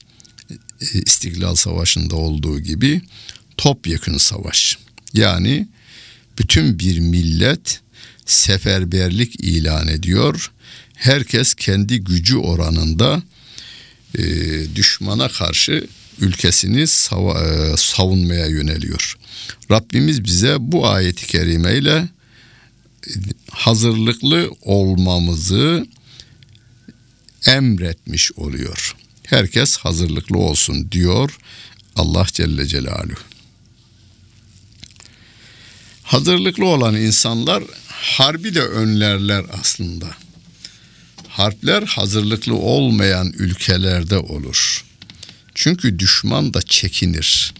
E, 0.80 0.86
İstiklal 1.06 1.54
Savaşı'nda 1.54 2.16
olduğu 2.16 2.60
gibi 2.60 3.02
topyekun 3.56 4.18
savaş. 4.18 4.78
Yani 5.14 5.68
bütün 6.38 6.78
bir 6.78 6.98
millet 6.98 7.80
seferberlik 8.26 9.40
ilan 9.40 9.88
ediyor. 9.88 10.52
Herkes 10.94 11.54
kendi 11.54 12.00
gücü 12.00 12.36
oranında 12.36 13.22
e, 14.18 14.24
düşmana 14.74 15.28
karşı 15.28 15.86
ülkesini 16.18 16.82
sav- 16.86 17.72
e, 17.72 17.76
savunmaya 17.76 18.46
yöneliyor. 18.46 19.16
Rabbimiz 19.70 20.24
bize 20.24 20.56
bu 20.58 20.88
ayeti 20.88 21.26
kerimeyle 21.26 22.08
hazırlıklı 23.50 24.50
olmamızı 24.62 25.86
emretmiş 27.46 28.32
oluyor. 28.32 28.96
Herkes 29.22 29.76
hazırlıklı 29.76 30.38
olsun 30.38 30.92
diyor 30.92 31.38
Allah 31.96 32.26
Celle 32.32 32.66
Celaluhu. 32.66 33.20
Hazırlıklı 36.02 36.66
olan 36.66 36.96
insanlar 36.96 37.62
harbi 37.88 38.54
de 38.54 38.62
önlerler 38.62 39.44
aslında. 39.60 40.06
Harpler 41.28 41.82
hazırlıklı 41.82 42.54
olmayan 42.54 43.32
ülkelerde 43.38 44.18
olur. 44.18 44.84
Çünkü 45.54 45.98
düşman 45.98 46.54
da 46.54 46.62
çekinir. 46.62 47.54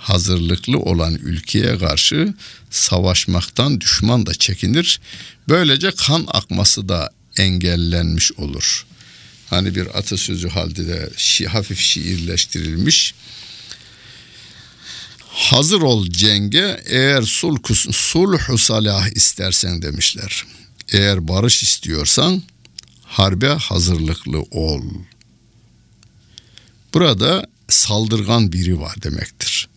Hazırlıklı 0.00 0.78
olan 0.78 1.14
ülkeye 1.14 1.78
karşı 1.78 2.34
savaşmaktan 2.70 3.80
düşman 3.80 4.26
da 4.26 4.34
çekinir. 4.34 5.00
Böylece 5.48 5.90
kan 5.90 6.24
akması 6.28 6.88
da 6.88 7.10
engellenmiş 7.36 8.32
olur. 8.32 8.86
Hani 9.50 9.74
bir 9.74 9.98
atasözü 9.98 10.48
halde 10.48 10.88
de 10.88 11.10
şi, 11.16 11.46
hafif 11.46 11.78
şiirleştirilmiş. 11.78 13.14
Hazır 15.28 15.82
ol 15.82 16.10
cenge 16.10 16.80
eğer 16.86 17.22
sulh, 17.22 17.58
sulhu 17.92 18.58
salah 18.58 19.08
istersen 19.08 19.82
demişler. 19.82 20.44
Eğer 20.92 21.28
barış 21.28 21.62
istiyorsan 21.62 22.42
harbe 23.02 23.48
hazırlıklı 23.48 24.40
ol. 24.50 24.82
Burada 26.94 27.46
saldırgan 27.68 28.52
biri 28.52 28.80
var 28.80 29.02
demektir. 29.02 29.69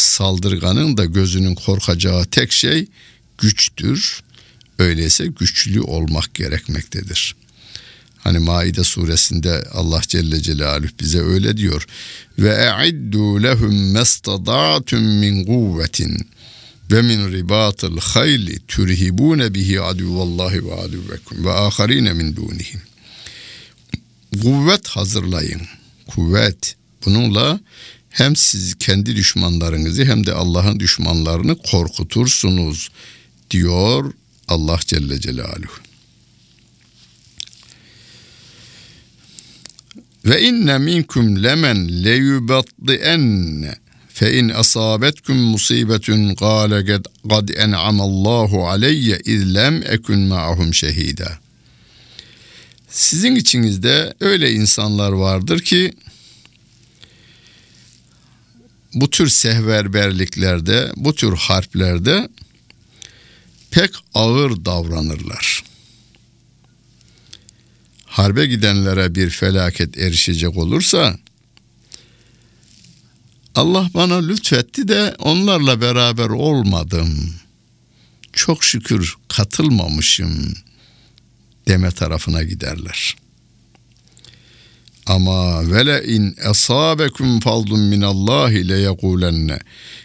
Saldırganın 0.00 0.96
da 0.96 1.04
gözünün 1.04 1.54
korkacağı 1.54 2.24
tek 2.24 2.52
şey 2.52 2.86
güçtür. 3.38 4.20
Öyleyse 4.78 5.26
güçlü 5.26 5.80
olmak 5.80 6.34
gerekmektedir. 6.34 7.34
Hani 8.18 8.38
Maide 8.38 8.84
suresinde 8.84 9.64
Allah 9.72 10.00
Celle 10.08 10.42
Celaluhu 10.42 10.90
bize 11.00 11.20
öyle 11.20 11.56
diyor. 11.56 11.86
Ve 12.38 12.48
e'iddu 12.48 13.42
lehum 13.42 13.92
mestada'tum 13.92 15.02
min 15.02 15.44
kuvvetin 15.44 16.28
ve 16.90 17.02
min 17.02 17.32
ribatil 17.32 17.98
hayli 17.98 18.58
turhibune 18.68 19.54
bihi 19.54 19.80
aduvallahi 19.80 20.66
ve 20.66 20.74
aduvekum 20.74 21.44
ve 21.44 21.52
aharine 21.52 22.12
min 22.12 22.36
dunihim. 22.36 22.80
Kuvvet 24.42 24.88
hazırlayın. 24.88 25.62
Kuvvet. 26.06 26.76
Bununla 27.06 27.60
hem 28.10 28.36
siz 28.36 28.74
kendi 28.74 29.16
düşmanlarınızı 29.16 30.04
hem 30.04 30.26
de 30.26 30.32
Allah'ın 30.32 30.80
düşmanlarını 30.80 31.56
korkutursunuz 31.56 32.88
diyor 33.50 34.12
Allah 34.48 34.78
Celle 34.86 35.20
Celaluhu. 35.20 35.80
Ve 40.24 40.42
inne 40.42 40.78
minkum 40.78 41.42
lemen 41.42 42.04
leyubattien 42.04 43.64
fe 44.08 44.38
in 44.38 44.48
asabetkum 44.48 45.36
musibetun 45.36 46.34
qala 46.34 46.84
kad 46.84 47.48
en'amallahu 47.48 48.68
aleyye 48.68 49.20
iz 49.24 49.54
lem 49.54 49.82
ekun 49.82 50.20
ma'ahum 50.20 50.74
şehida. 50.74 51.38
Sizin 52.88 53.36
içinizde 53.36 54.14
öyle 54.20 54.52
insanlar 54.52 55.12
vardır 55.12 55.60
ki 55.60 55.92
bu 58.94 59.10
tür 59.10 59.28
sehverberliklerde, 59.28 60.92
bu 60.96 61.14
tür 61.14 61.36
harplerde 61.36 62.28
pek 63.70 63.90
ağır 64.14 64.64
davranırlar. 64.64 65.64
Harbe 68.04 68.46
gidenlere 68.46 69.14
bir 69.14 69.30
felaket 69.30 69.98
erişecek 69.98 70.56
olursa 70.56 71.18
Allah 73.54 73.90
bana 73.94 74.26
lütfetti 74.26 74.88
de 74.88 75.14
onlarla 75.18 75.80
beraber 75.80 76.28
olmadım. 76.28 77.34
Çok 78.32 78.64
şükür 78.64 79.16
katılmamışım 79.28 80.54
deme 81.68 81.90
tarafına 81.90 82.42
giderler. 82.42 83.16
Ama 85.10 85.70
vele 85.70 86.02
in 86.06 86.36
esabekum 86.50 87.40
fadlun 87.40 87.80
min 87.80 88.02
Allah 88.02 88.50
le 88.68 88.78
yekulenne 88.80 89.58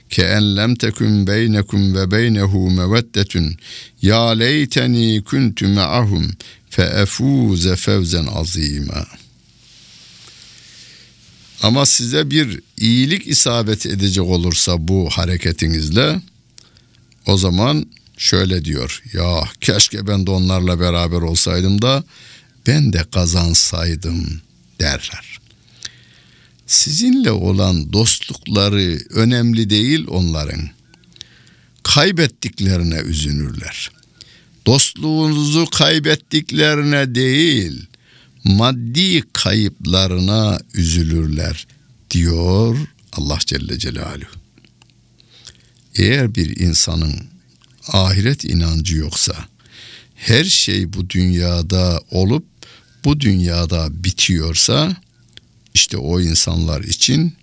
ke 0.09 0.23
en 0.23 0.55
lem 0.57 0.75
tekun 0.75 1.27
beynekum 1.27 1.95
ve 1.95 2.11
beynehu 2.11 2.69
meveddetun 2.69 3.55
ya 4.01 4.29
leyteni 4.39 5.23
kuntu 5.23 5.67
ma'ahum 5.67 6.31
fe 6.69 6.83
efuze 6.83 7.75
fevzen 7.75 8.27
azima. 8.27 9.07
Ama 11.63 11.85
size 11.85 12.31
bir 12.31 12.59
iyilik 12.77 13.27
isabet 13.27 13.85
edecek 13.85 14.23
olursa 14.23 14.87
bu 14.87 15.09
hareketinizle 15.09 16.21
o 17.25 17.37
zaman 17.37 17.85
şöyle 18.17 18.65
diyor. 18.65 19.03
Ya 19.13 19.43
keşke 19.61 20.07
ben 20.07 20.27
de 20.27 20.31
onlarla 20.31 20.79
beraber 20.79 21.21
olsaydım 21.21 21.81
da 21.81 22.03
ben 22.67 22.93
de 22.93 23.05
kazansaydım 23.13 24.44
derler. 24.79 25.39
Sizinle 26.67 27.31
olan 27.31 27.93
dostlukları 27.93 28.99
önemli 29.09 29.69
değil 29.69 30.05
onların. 30.07 30.69
Kaybettiklerine 31.83 32.95
üzünürler. 32.95 33.91
Dostluğunuzu 34.65 35.65
kaybettiklerine 35.65 37.15
değil, 37.15 37.85
maddi 38.43 39.23
kayıplarına 39.33 40.59
üzülürler 40.73 41.67
diyor 42.11 42.77
Allah 43.13 43.39
Celle 43.45 43.79
Celaluhu. 43.79 44.35
Eğer 45.95 46.35
bir 46.35 46.57
insanın 46.59 47.15
ahiret 47.87 48.43
inancı 48.45 48.97
yoksa 48.97 49.35
her 50.15 50.43
şey 50.43 50.93
bu 50.93 51.09
dünyada 51.09 52.01
olup 52.11 52.45
bu 53.05 53.19
dünyada 53.19 54.03
bitiyorsa 54.03 54.95
işte 55.73 55.97
o 55.97 56.21
insanlar 56.21 56.83
için 56.83 57.33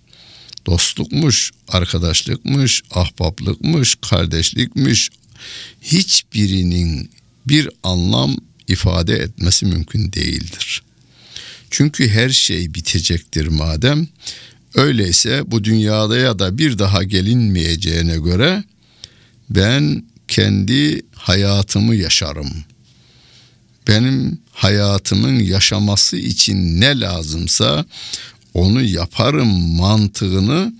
dostlukmuş, 0.65 1.51
arkadaşlıkmış, 1.67 2.81
ahbaplıkmış, 2.91 3.95
kardeşlikmiş 4.09 5.09
hiçbirinin 5.81 7.09
bir 7.47 7.69
anlam 7.83 8.37
ifade 8.67 9.13
etmesi 9.13 9.65
mümkün 9.65 10.13
değildir. 10.13 10.83
Çünkü 11.69 12.09
her 12.09 12.29
şey 12.29 12.73
bitecektir 12.73 13.47
madem. 13.47 14.07
Öyleyse 14.75 15.43
bu 15.51 15.63
dünyada 15.63 16.17
ya 16.17 16.39
da 16.39 16.57
bir 16.57 16.79
daha 16.79 17.03
gelinmeyeceğine 17.03 18.17
göre 18.17 18.63
ben 19.49 20.03
kendi 20.27 21.01
hayatımı 21.15 21.95
yaşarım. 21.95 22.63
Benim 23.87 24.39
hayatımın 24.51 25.39
yaşaması 25.39 26.17
için 26.17 26.81
ne 26.81 26.99
lazımsa 26.99 27.85
onu 28.53 28.83
yaparım 28.83 29.75
mantığını 29.75 30.73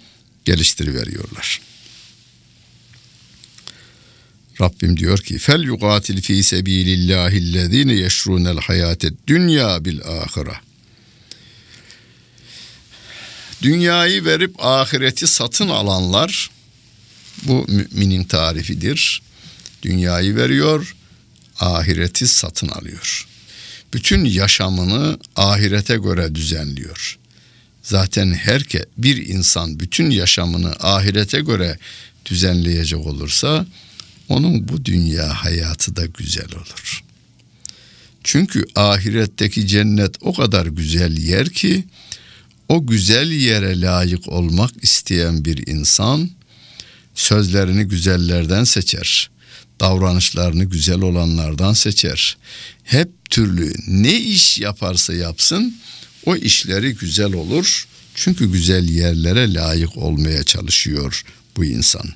geliştiriveriyorlar. 0.45 1.61
Rabbim 4.61 4.97
diyor 4.97 5.19
ki 5.19 5.37
fel 5.37 5.63
yuqatil 5.63 6.21
fi 6.21 6.43
sebilillahi 6.43 7.37
ellezine 7.37 7.93
yeşrunel 7.93 8.57
hayated 8.57 9.13
dünya 9.27 9.85
bil 9.85 10.01
ahire. 10.01 10.59
Dünyayı 13.61 14.25
verip 14.25 14.55
ahireti 14.65 15.27
satın 15.27 15.69
alanlar 15.69 16.49
bu 17.43 17.65
müminin 17.67 18.23
tarifidir. 18.23 19.21
Dünyayı 19.83 20.35
veriyor, 20.35 20.95
ahireti 21.63 22.27
satın 22.27 22.67
alıyor. 22.67 23.27
Bütün 23.93 24.25
yaşamını 24.25 25.19
ahirete 25.35 25.95
göre 25.95 26.35
düzenliyor. 26.35 27.19
Zaten 27.83 28.33
herke 28.33 28.85
bir 28.97 29.27
insan 29.27 29.79
bütün 29.79 30.09
yaşamını 30.09 30.71
ahirete 30.79 31.39
göre 31.39 31.77
düzenleyecek 32.25 32.99
olursa 32.99 33.65
onun 34.29 34.67
bu 34.67 34.85
dünya 34.85 35.29
hayatı 35.43 35.95
da 35.95 36.05
güzel 36.05 36.55
olur. 36.55 37.03
Çünkü 38.23 38.65
ahiretteki 38.75 39.67
cennet 39.67 40.15
o 40.21 40.33
kadar 40.33 40.65
güzel 40.65 41.17
yer 41.17 41.49
ki 41.49 41.83
o 42.69 42.87
güzel 42.87 43.31
yere 43.31 43.81
layık 43.81 44.27
olmak 44.29 44.83
isteyen 44.83 45.45
bir 45.45 45.67
insan 45.67 46.29
sözlerini 47.15 47.83
güzellerden 47.83 48.63
seçer. 48.63 49.32
Davranışlarını 49.79 50.63
güzel 50.63 51.01
olanlardan 51.01 51.73
seçer. 51.73 52.37
Hep 52.83 53.09
türlü 53.29 53.73
ne 53.87 54.19
iş 54.19 54.59
yaparsa 54.59 55.13
yapsın 55.13 55.75
o 56.25 56.35
işleri 56.35 56.95
güzel 56.95 57.33
olur. 57.33 57.87
Çünkü 58.15 58.51
güzel 58.51 58.89
yerlere 58.89 59.53
layık 59.53 59.97
olmaya 59.97 60.43
çalışıyor 60.43 61.25
bu 61.57 61.65
insan. 61.65 62.09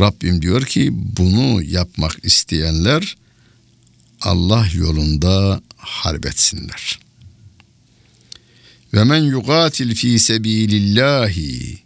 Rabbim 0.00 0.42
diyor 0.42 0.66
ki 0.66 0.88
bunu 0.92 1.62
yapmak 1.62 2.24
isteyenler 2.24 3.16
Allah 4.20 4.68
yolunda 4.74 5.62
harbetsinler. 5.76 6.98
Ve 8.94 9.04
men 9.04 9.22
yuqatil 9.22 9.94
fi 9.94 10.18
sebilillahi 10.18 11.78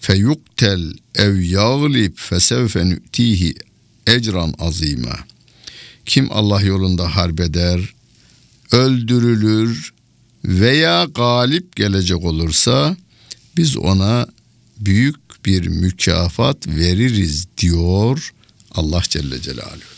feyuktel 0.00 0.92
ev 1.14 1.40
yaglib 1.40 2.16
fesevfe 2.16 2.88
nü'tihi 2.88 3.54
ecran 4.14 4.54
azima. 4.58 5.18
Kim 6.06 6.32
Allah 6.32 6.62
yolunda 6.62 7.16
harbeder, 7.16 7.94
öldürülür 8.72 9.92
veya 10.44 11.04
galip 11.04 11.76
gelecek 11.76 12.24
olursa 12.24 12.96
biz 13.56 13.76
ona 13.76 14.26
büyük 14.78 15.46
bir 15.46 15.66
mükafat 15.66 16.66
veririz 16.66 17.46
diyor 17.58 18.34
Allah 18.70 19.02
Celle 19.08 19.42
Celaluhu. 19.42 19.90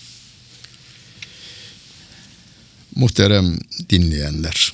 Muhterem 2.94 3.58
dinleyenler. 3.90 4.72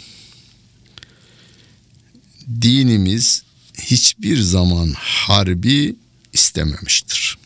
Dinimiz 2.63 3.43
hiçbir 3.79 4.41
zaman 4.41 4.93
harbi 4.97 5.97
istememiştir. 6.33 7.39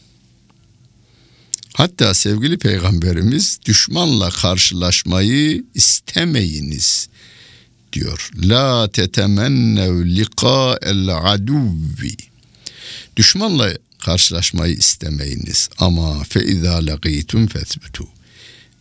Hatta 1.82 2.14
sevgili 2.14 2.58
peygamberimiz 2.58 3.58
düşmanla 3.66 4.30
karşılaşmayı 4.30 5.64
istemeyiniz 5.74 7.08
diyor. 7.92 8.30
La 8.36 8.88
tetemennev 8.92 10.04
liqa 10.04 10.78
el 10.82 11.08
aduvvi. 11.08 12.16
Düşmanla 13.16 13.72
karşılaşmayı 13.98 14.74
istemeyiniz 14.74 15.68
ama 15.78 16.24
fe 16.24 16.44
izâ 16.44 16.86
laqîtum 16.86 17.46
fethbutu. 17.46 18.08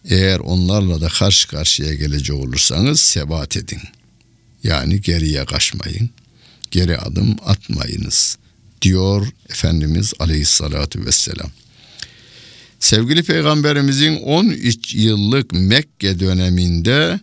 Eğer 0.05 0.39
onlarla 0.39 1.01
da 1.01 1.07
karşı 1.07 1.47
karşıya 1.47 1.93
gelecek 1.93 2.35
olursanız 2.35 2.99
sebat 2.99 3.57
edin. 3.57 3.81
Yani 4.63 5.01
geriye 5.01 5.45
kaçmayın. 5.45 6.09
Geri 6.71 6.97
adım 6.97 7.35
atmayınız 7.45 8.37
diyor 8.81 9.27
Efendimiz 9.49 10.13
Aleyhissalatu 10.19 11.05
vesselam. 11.05 11.51
Sevgili 12.81 13.23
Peygamberimizin 13.23 14.15
13 14.15 14.95
yıllık 14.95 15.53
Mekke 15.53 16.19
döneminde 16.19 17.19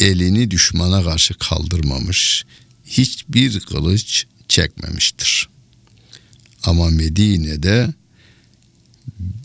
elini 0.00 0.50
düşmana 0.50 1.04
karşı 1.04 1.34
kaldırmamış, 1.34 2.44
hiçbir 2.84 3.60
kılıç 3.60 4.26
çekmemiştir. 4.48 5.48
Ama 6.64 6.90
Medine'de 6.90 7.94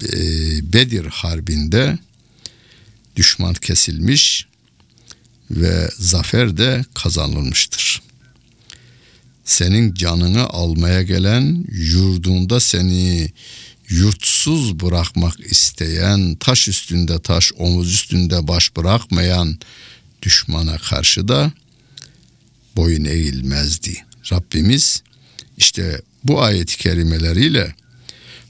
e, 0.04 0.18
Bedir 0.74 1.06
Harbi'nde 1.06 1.98
düşman 3.16 3.54
kesilmiş 3.54 4.48
ve 5.52 5.90
zafer 5.98 6.58
de 6.58 6.86
kazanılmıştır. 6.94 8.02
Senin 9.46 9.94
canını 9.94 10.48
almaya 10.48 11.02
gelen, 11.02 11.66
yurdunda 11.72 12.60
seni 12.60 13.32
yurtsuz 13.90 14.80
bırakmak 14.80 15.40
isteyen, 15.40 16.36
taş 16.36 16.68
üstünde 16.68 17.20
taş, 17.20 17.52
omuz 17.58 17.94
üstünde 17.94 18.48
baş 18.48 18.76
bırakmayan 18.76 19.58
düşmana 20.22 20.78
karşı 20.78 21.28
da 21.28 21.52
boyun 22.76 23.06
eğilmezdi. 23.06 24.06
Rabbimiz 24.32 25.04
işte 25.58 26.02
bu 26.24 26.42
ayet-i 26.42 26.78
kerimeleriyle 26.78 27.76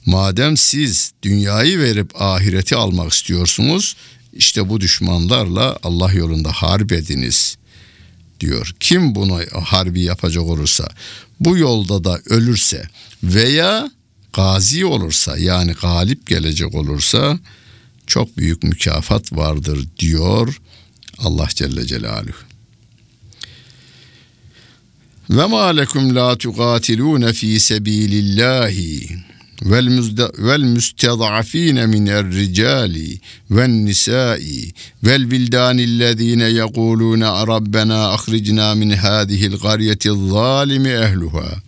madem 0.06 0.58
siz 0.58 1.12
dünyayı 1.24 1.80
verip 1.80 2.22
ahireti 2.22 2.76
almak 2.76 3.14
istiyorsunuz 3.14 3.96
işte 4.34 4.70
bu 4.70 4.82
düşmanlarla 4.82 5.78
Allah 5.84 6.12
yolunda 6.12 6.52
harp 6.52 6.92
ediniz 6.92 7.58
diyor. 8.40 8.76
Kim 8.80 9.16
bunu 9.16 9.42
harbi 9.64 10.02
yapacak 10.02 10.44
olursa 10.44 10.90
bu 11.40 11.58
yolda 11.58 12.04
da 12.04 12.20
ölürse 12.26 12.90
veya 13.24 13.92
gazi 14.38 14.86
olursa 14.86 15.38
yani 15.38 15.74
galip 15.82 16.28
gelecek 16.28 16.76
olursa 16.76 17.40
çok 18.08 18.38
büyük 18.38 18.64
mükafat 18.64 19.34
vardır 19.34 19.88
diyor 20.00 20.62
Allah 21.18 21.48
Celle 21.50 21.86
Celaluhu. 21.86 22.48
Ve 25.30 25.46
ma 25.46 25.66
lekum 25.66 26.16
la 26.16 26.38
tuqatilun 26.38 27.32
fi 27.32 27.60
sabilillahi 27.60 29.18
vel 29.62 30.64
mustad'afin 30.64 31.90
min 31.90 32.06
er-ricali 32.06 33.20
ven 33.52 33.86
nisa'i 33.86 34.72
vel 35.04 35.32
bildanillezine 35.32 36.50
yekulun 36.50 37.22
rabbena 37.22 38.12
akhrijna 38.12 38.76
min 38.76 38.90
hadihil 38.90 39.58
qaryeti 39.58 40.10
zalimi 40.10 40.90
ehluha 40.90 41.67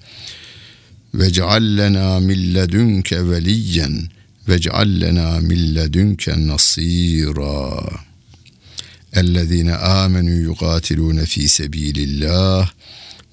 vec'al 1.14 1.76
lena 1.76 2.20
min 2.20 2.54
ledunke 2.54 3.18
veliyen 3.30 4.10
vec'al 4.48 4.90
lena 5.00 5.42
min 5.42 5.74
ledunke 5.74 6.36
nasira 6.36 8.10
اَلَّذ۪ينَ 9.18 9.70
آمَنُوا 9.70 10.54
يُقَاتِلُونَ 10.54 11.26
ف۪ي 11.26 11.48
سَب۪يلِ 11.48 11.98
اللّٰهِ 11.98 12.70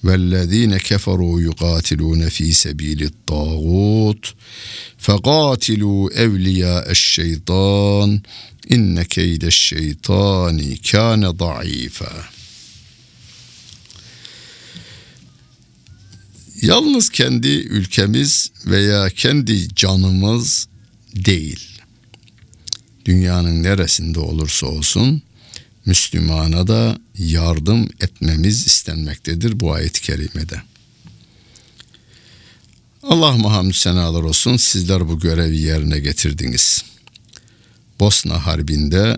وَالَّذ۪ينَ 0.05 0.77
كَفَرُوا 0.77 1.41
يُقَاتِلُونَ 1.41 2.29
ف۪ي 2.29 2.53
سَب۪يلِ 2.53 3.03
الطَّاغُوتِ. 3.03 4.25
فَقَاتِلُوا 4.99 6.25
اَوْلِيَاءَ 6.25 6.91
الشَّيْطَانِ 6.91 8.21
اِنَّ 8.73 9.03
كَيْدَ 9.03 9.45
الشَّيْطَانِ 9.45 10.77
كَانَ 10.93 11.31
ضَعِيفًا. 11.31 12.36
Yalnız 16.63 17.11
kendi 17.11 17.49
ülkemiz 17.49 18.51
veya 18.67 19.11
kendi 19.11 19.75
canımız 19.75 20.69
değil. 21.15 21.81
Dünyanın 23.05 23.63
neresinde 23.63 24.21
olursa 24.21 24.67
olsun 24.67 25.23
Müslümana 25.87 26.67
da 26.67 26.99
yardım 27.19 27.89
etmemiz 28.01 28.67
istenmektedir 28.67 29.61
bu 29.61 29.73
ayet-i 29.73 30.01
kerimede. 30.03 30.63
Allah 33.03 33.53
hamdü 33.53 33.73
senalar 33.73 34.23
olsun 34.23 34.57
sizler 34.57 35.09
bu 35.09 35.21
görevi 35.21 35.59
yerine 35.59 35.99
getirdiniz. 35.99 36.85
Bosna 38.01 38.47
Harbi'nde 38.47 39.17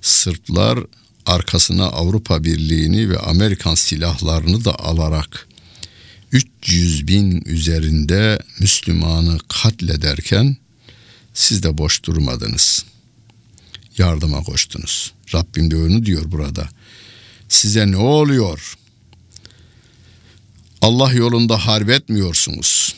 Sırplar 0.00 0.78
arkasına 1.26 1.84
Avrupa 1.84 2.44
Birliği'ni 2.44 3.10
ve 3.10 3.18
Amerikan 3.18 3.74
silahlarını 3.74 4.64
da 4.64 4.78
alarak 4.78 5.49
300 6.32 7.08
bin 7.08 7.42
üzerinde 7.46 8.38
Müslümanı 8.60 9.38
katlederken 9.48 10.56
siz 11.34 11.62
de 11.62 11.78
boş 11.78 12.04
durmadınız. 12.04 12.84
Yardıma 13.98 14.42
koştunuz. 14.42 15.12
Rabbim 15.34 15.70
de 15.70 15.76
onu 15.76 16.06
diyor 16.06 16.22
burada. 16.26 16.68
Size 17.48 17.90
ne 17.90 17.96
oluyor? 17.96 18.76
Allah 20.82 21.12
yolunda 21.12 21.66
harp 21.66 21.90
etmiyorsunuz. 21.90 22.94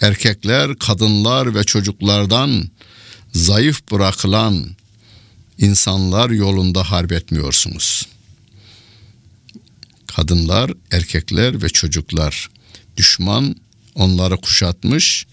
Erkekler, 0.00 0.78
kadınlar 0.78 1.54
ve 1.54 1.64
çocuklardan 1.64 2.70
zayıf 3.32 3.90
bırakılan 3.90 4.66
insanlar 5.58 6.30
yolunda 6.30 6.90
harp 6.90 7.12
etmiyorsunuz. 7.12 8.06
Kadınlar, 10.16 10.70
erkekler 10.90 11.62
ve 11.62 11.68
çocuklar 11.68 12.48
düşman 12.96 13.56
onları 13.94 14.36
kuşatmış, 14.36 15.26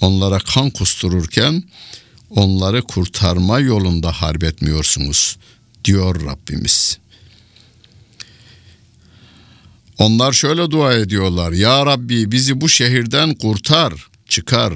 onlara 0.00 0.38
kan 0.38 0.70
kustururken 0.70 1.62
onları 2.30 2.82
kurtarma 2.82 3.60
yolunda 3.60 4.12
harp 4.12 4.44
etmiyorsunuz 4.44 5.36
diyor 5.84 6.26
Rabbimiz. 6.26 6.98
Onlar 9.98 10.32
şöyle 10.32 10.70
dua 10.70 10.94
ediyorlar. 10.94 11.52
Ya 11.52 11.86
Rabbi 11.86 12.32
bizi 12.32 12.60
bu 12.60 12.68
şehirden 12.68 13.34
kurtar, 13.34 14.08
çıkar. 14.28 14.74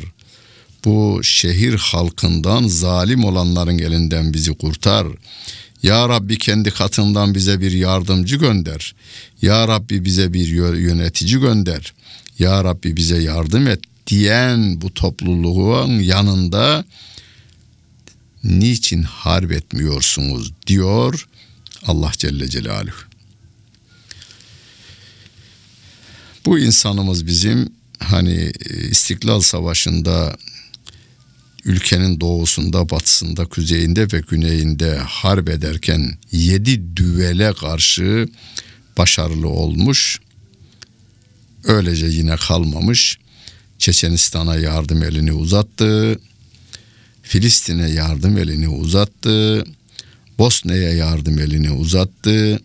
Bu 0.85 1.21
şehir 1.23 1.75
halkından 1.75 2.67
zalim 2.69 3.25
olanların 3.25 3.79
elinden 3.79 4.35
bizi 4.35 4.55
kurtar. 4.55 5.07
Ya 5.85 6.09
Rabbi 6.09 6.39
kendi 6.39 6.71
katından 6.71 7.35
bize 7.35 7.61
bir 7.61 7.73
yardımcı 7.73 8.37
gönder. 8.37 8.95
Ya 9.43 9.69
Rabbi 9.69 10.05
bize 10.05 10.33
bir 10.33 10.49
yönetici 10.77 11.41
gönder. 11.41 11.95
Ya 12.39 12.65
Rabbi 12.65 12.97
bize 12.97 13.23
yardım 13.23 13.67
et 13.67 13.81
diyen 14.07 14.81
bu 14.81 14.95
topluluğun 14.95 15.99
yanında 15.99 16.85
niçin 18.45 19.03
harp 19.03 19.53
etmiyorsunuz 19.53 20.53
diyor 20.67 21.29
Allah 21.87 22.13
Celle 22.19 22.49
Celaluhu. 22.49 23.05
Bu 26.47 26.59
insanımız 26.59 27.27
bizim 27.27 27.73
hani 27.99 28.53
İstiklal 28.91 29.41
Savaşı'nda 29.41 30.37
ülkenin 31.65 32.21
doğusunda, 32.21 32.91
batısında, 32.91 33.45
kuzeyinde 33.45 34.13
ve 34.13 34.23
güneyinde 34.29 34.97
harp 34.97 35.49
ederken 35.49 36.19
yedi 36.33 36.97
düvele 36.97 37.53
karşı 37.53 38.29
başarılı 38.99 39.49
olmuş. 39.49 40.21
Öylece 41.65 42.07
yine 42.07 42.37
kalmamış. 42.37 43.19
Çeçenistan'a 43.79 44.57
yardım 44.57 45.03
elini 45.03 45.33
uzattı. 45.33 46.19
Filistin'e 47.23 47.91
yardım 47.91 48.39
elini 48.39 48.69
uzattı. 48.69 49.65
Bosna'ya 50.39 50.93
yardım 50.95 51.39
elini 51.39 51.71
uzattı. 51.71 52.61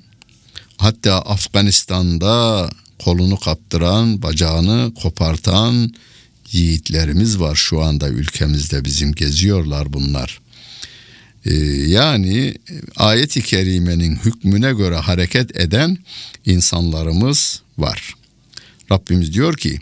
Hatta 0.77 1.21
Afganistan'da 1.21 2.69
kolunu 2.99 3.39
kaptıran, 3.39 4.21
bacağını 4.21 4.93
kopartan 5.01 5.93
yiğitlerimiz 6.51 7.39
var 7.39 7.55
şu 7.55 7.81
anda 7.81 8.09
ülkemizde 8.09 8.85
bizim 8.85 9.11
geziyorlar 9.11 9.93
bunlar. 9.93 10.41
Ee, 11.45 11.55
yani 11.87 12.55
ayet-i 12.95 13.41
kerimenin 13.41 14.15
hükmüne 14.15 14.73
göre 14.73 14.95
hareket 14.95 15.59
eden 15.59 15.97
insanlarımız 16.45 17.61
var. 17.77 18.13
Rabbimiz 18.91 19.33
diyor 19.33 19.57
ki 19.57 19.79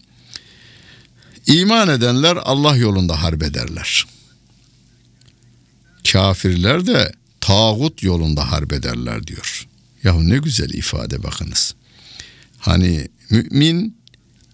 iman 1.48 1.90
edenler 1.90 2.38
Allah 2.44 2.76
yolunda 2.76 3.24
harp 3.24 3.44
ederler. 3.44 4.06
Kafirler 6.12 6.88
de 6.88 7.14
tağut 7.42 8.04
yolunda 8.04 8.52
harp 8.52 8.74
ederler 8.74 9.28
diyor. 9.28 9.68
Yahu 10.04 10.30
ne 10.30 10.38
güzel 10.38 10.70
ifade 10.70 11.24
bakınız. 11.24 11.76
Hani 12.58 13.08
mümin 13.30 13.97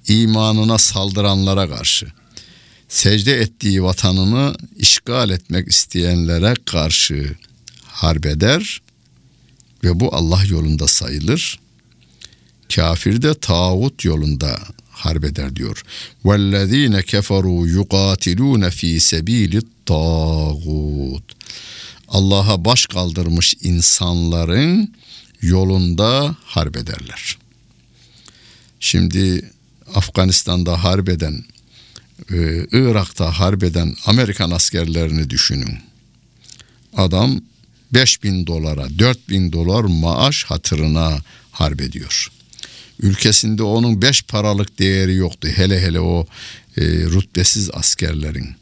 imanına 0.09 0.79
saldıranlara 0.79 1.69
karşı, 1.69 2.07
secde 2.89 3.35
ettiği 3.41 3.83
vatanını 3.83 4.55
işgal 4.77 5.31
etmek 5.31 5.69
isteyenlere 5.69 6.55
karşı 6.67 7.37
harp 7.85 8.27
eder 8.27 8.83
ve 9.85 10.01
bu 10.01 10.15
Allah 10.15 10.45
yolunda 10.45 10.87
sayılır. 10.87 11.61
Kafir 12.75 13.23
de 13.23 13.35
tağut 13.35 14.05
yolunda 14.05 14.61
harbeder 14.91 15.57
diyor. 15.57 15.83
وَالَّذ۪ينَ 16.25 17.03
كَفَرُوا 17.03 17.63
يُقَاتِلُونَ 17.79 18.65
ف۪ي 18.71 18.97
سَب۪يلِ 18.97 19.63
الطَّاغُوتِ 19.63 21.23
Allah'a 22.09 22.65
baş 22.65 22.87
kaldırmış 22.87 23.55
insanların 23.61 24.95
yolunda 25.43 26.37
harbederler. 26.45 27.39
Şimdi 28.81 29.52
Afganistan'da 29.96 30.84
harbeden, 30.84 31.46
e, 32.32 32.38
Irak'ta 32.72 33.40
harbeden 33.40 33.96
Amerikan 34.06 34.52
askerlerini 34.52 35.30
düşünün. 35.30 35.78
Adam 36.98 37.42
5 37.94 38.24
bin 38.24 38.48
dolara, 38.48 39.00
4 39.00 39.30
bin 39.30 39.52
dolar 39.52 39.84
maaş 39.84 40.44
hatırına 40.44 41.18
harbediyor. 41.52 42.32
Ülkesinde 43.00 43.64
onun 43.64 44.02
5 44.02 44.24
paralık 44.24 44.80
değeri 44.80 45.16
yoktu. 45.16 45.48
Hele 45.56 45.82
hele 45.82 46.00
o 46.00 46.28
e, 46.78 46.82
rütbesiz 46.86 47.70
askerlerin. 47.74 48.56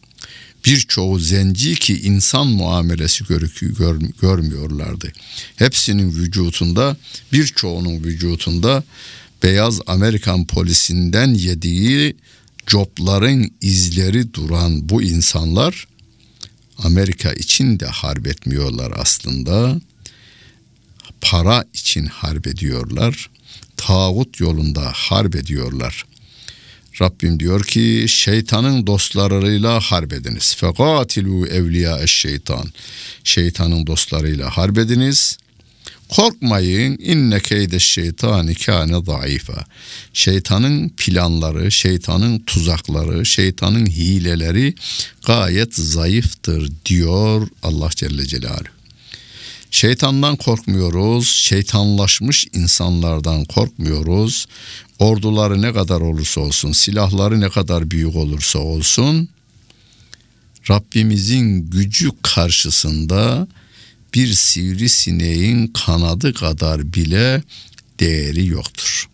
Birçoğu 0.65 1.19
zenci 1.19 1.75
ki 1.75 2.01
insan 2.01 2.47
muamelesi 2.47 3.25
görükü 3.25 3.77
gör, 3.77 3.99
görmüyorlardı. 4.21 5.11
Hepsinin 5.55 6.11
vücutunda, 6.11 6.97
birçoğunun 7.33 8.03
vücutunda 8.03 8.83
beyaz 9.43 9.79
Amerikan 9.87 10.47
polisinden 10.47 11.33
yediği 11.33 12.15
copların 12.67 13.51
izleri 13.61 14.33
duran 14.33 14.89
bu 14.89 15.01
insanlar 15.01 15.87
Amerika 16.77 17.33
için 17.33 17.79
de 17.79 17.85
harp 17.85 18.27
etmiyorlar 18.27 18.93
aslında. 18.95 19.81
Para 21.21 21.65
için 21.73 22.05
harp 22.05 22.47
ediyorlar. 22.47 23.29
Tağut 23.77 24.39
yolunda 24.39 24.91
harp 24.95 25.35
ediyorlar. 25.35 26.05
Rabbim 27.01 27.39
diyor 27.39 27.63
ki 27.63 28.05
şeytanın 28.07 28.87
dostlarıyla 28.87 29.79
harp 29.79 30.13
ediniz. 30.13 30.55
Fekatilu 30.55 31.47
evliya 31.47 32.07
şeytan. 32.07 32.71
Şeytanın 33.23 33.87
dostlarıyla 33.87 34.49
harp 34.57 34.77
ediniz. 34.77 35.37
Korkmayın 36.11 36.97
inne 36.99 37.39
keyde 37.39 37.79
şeytani 37.79 38.55
kâne 38.55 39.01
zayıfa. 39.05 39.65
Şeytanın 40.13 40.89
planları, 40.89 41.71
şeytanın 41.71 42.39
tuzakları, 42.39 43.25
şeytanın 43.25 43.85
hileleri 43.85 44.75
gayet 45.25 45.75
zayıftır 45.75 46.71
diyor 46.85 47.47
Allah 47.63 47.89
Celle 47.95 48.25
Celaluhu. 48.25 48.63
Şeytandan 49.71 50.35
korkmuyoruz, 50.35 51.29
şeytanlaşmış 51.29 52.47
insanlardan 52.53 53.45
korkmuyoruz. 53.45 54.45
Orduları 54.99 55.61
ne 55.61 55.73
kadar 55.73 56.01
olursa 56.01 56.41
olsun, 56.41 56.71
silahları 56.71 57.41
ne 57.41 57.49
kadar 57.49 57.91
büyük 57.91 58.15
olursa 58.15 58.59
olsun, 58.59 59.29
Rabbimizin 60.69 61.69
gücü 61.69 62.09
karşısında 62.23 63.47
bir 64.13 64.33
sivrisineğin 64.33 65.67
kanadı 65.67 66.33
kadar 66.33 66.93
bile 66.93 67.43
değeri 67.99 68.47
yoktur. 68.47 69.09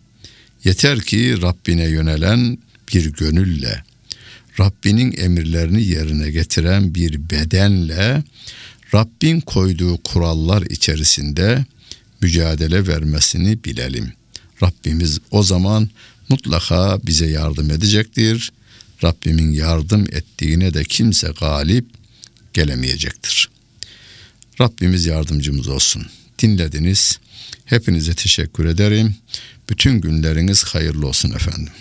Yeter 0.64 1.00
ki 1.00 1.42
Rabbine 1.42 1.88
yönelen 1.88 2.58
bir 2.92 3.12
gönülle, 3.12 3.84
Rabbinin 4.60 5.14
emirlerini 5.18 5.82
yerine 5.82 6.30
getiren 6.30 6.94
bir 6.94 7.30
bedenle, 7.30 8.24
Rabbin 8.94 9.40
koyduğu 9.40 9.96
kurallar 9.96 10.62
içerisinde 10.62 11.64
mücadele 12.20 12.86
vermesini 12.86 13.64
bilelim. 13.64 14.12
Rabbimiz 14.62 15.18
o 15.30 15.42
zaman 15.42 15.88
mutlaka 16.28 16.98
bize 17.06 17.26
yardım 17.26 17.70
edecektir. 17.70 18.52
Rabbimin 19.04 19.52
yardım 19.52 20.02
ettiğine 20.02 20.74
de 20.74 20.84
kimse 20.84 21.28
galip 21.40 21.86
gelemeyecektir. 22.52 23.48
Rabbimiz 24.60 25.06
yardımcımız 25.06 25.68
olsun. 25.68 26.06
Dinlediniz. 26.38 27.18
Hepinize 27.64 28.14
teşekkür 28.14 28.64
ederim. 28.64 29.14
Bütün 29.70 30.00
günleriniz 30.00 30.64
hayırlı 30.64 31.06
olsun 31.06 31.30
efendim. 31.30 31.72